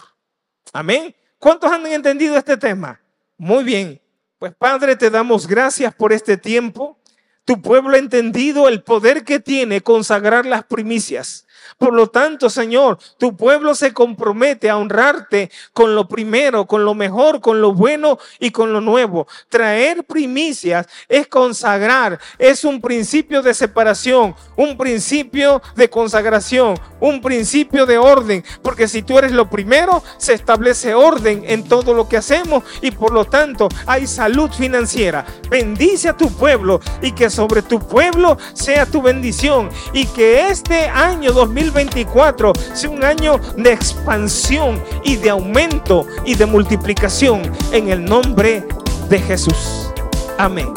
Amén. 0.71 1.15
¿Cuántos 1.39 1.71
han 1.71 1.85
entendido 1.87 2.37
este 2.37 2.57
tema? 2.57 2.99
Muy 3.37 3.63
bien. 3.63 4.01
Pues 4.39 4.53
Padre, 4.55 4.95
te 4.95 5.09
damos 5.09 5.47
gracias 5.47 5.93
por 5.95 6.13
este 6.13 6.37
tiempo. 6.37 6.99
Tu 7.45 7.61
pueblo 7.61 7.95
ha 7.95 7.99
entendido 7.99 8.67
el 8.67 8.83
poder 8.83 9.23
que 9.23 9.39
tiene 9.39 9.81
consagrar 9.81 10.45
las 10.45 10.65
primicias. 10.65 11.46
Por 11.77 11.93
lo 11.93 12.07
tanto, 12.07 12.49
Señor, 12.49 12.97
tu 13.17 13.35
pueblo 13.35 13.75
se 13.75 13.93
compromete 13.93 14.69
a 14.69 14.77
honrarte 14.77 15.51
con 15.73 15.95
lo 15.95 16.07
primero, 16.07 16.65
con 16.65 16.85
lo 16.85 16.93
mejor, 16.93 17.41
con 17.41 17.61
lo 17.61 17.73
bueno 17.73 18.17
y 18.39 18.51
con 18.51 18.73
lo 18.73 18.81
nuevo. 18.81 19.27
Traer 19.49 20.03
primicias 20.03 20.87
es 21.07 21.27
consagrar, 21.27 22.19
es 22.37 22.63
un 22.63 22.81
principio 22.81 23.41
de 23.41 23.53
separación, 23.53 24.35
un 24.55 24.77
principio 24.77 25.61
de 25.75 25.89
consagración, 25.89 26.79
un 26.99 27.21
principio 27.21 27.85
de 27.85 27.97
orden, 27.97 28.43
porque 28.61 28.87
si 28.87 29.01
tú 29.01 29.17
eres 29.17 29.31
lo 29.31 29.49
primero, 29.49 30.03
se 30.17 30.33
establece 30.33 30.93
orden 30.93 31.43
en 31.45 31.63
todo 31.63 31.93
lo 31.93 32.07
que 32.07 32.17
hacemos 32.17 32.63
y 32.81 32.91
por 32.91 33.11
lo 33.11 33.25
tanto 33.25 33.69
hay 33.85 34.07
salud 34.07 34.49
financiera. 34.51 35.25
Bendice 35.49 36.09
a 36.09 36.17
tu 36.17 36.31
pueblo 36.31 36.79
y 37.01 37.11
que 37.11 37.29
sobre 37.29 37.61
tu 37.61 37.79
pueblo 37.79 38.37
sea 38.53 38.85
tu 38.85 39.01
bendición 39.01 39.69
y 39.93 40.05
que 40.05 40.47
este 40.49 40.87
año 40.87 41.31
2024 41.65 42.53
sea 42.73 42.89
un 42.89 43.03
año 43.03 43.39
de 43.55 43.73
expansión 43.73 44.81
y 45.03 45.15
de 45.15 45.29
aumento 45.29 46.05
y 46.25 46.35
de 46.35 46.45
multiplicación 46.45 47.41
en 47.71 47.89
el 47.89 48.05
nombre 48.05 48.67
de 49.09 49.19
Jesús. 49.19 49.91
Amén. 50.37 50.71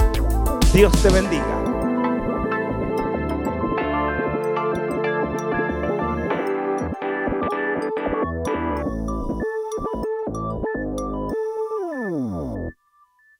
Dios 0.72 0.92
te 1.02 1.10
bendiga. 1.10 1.59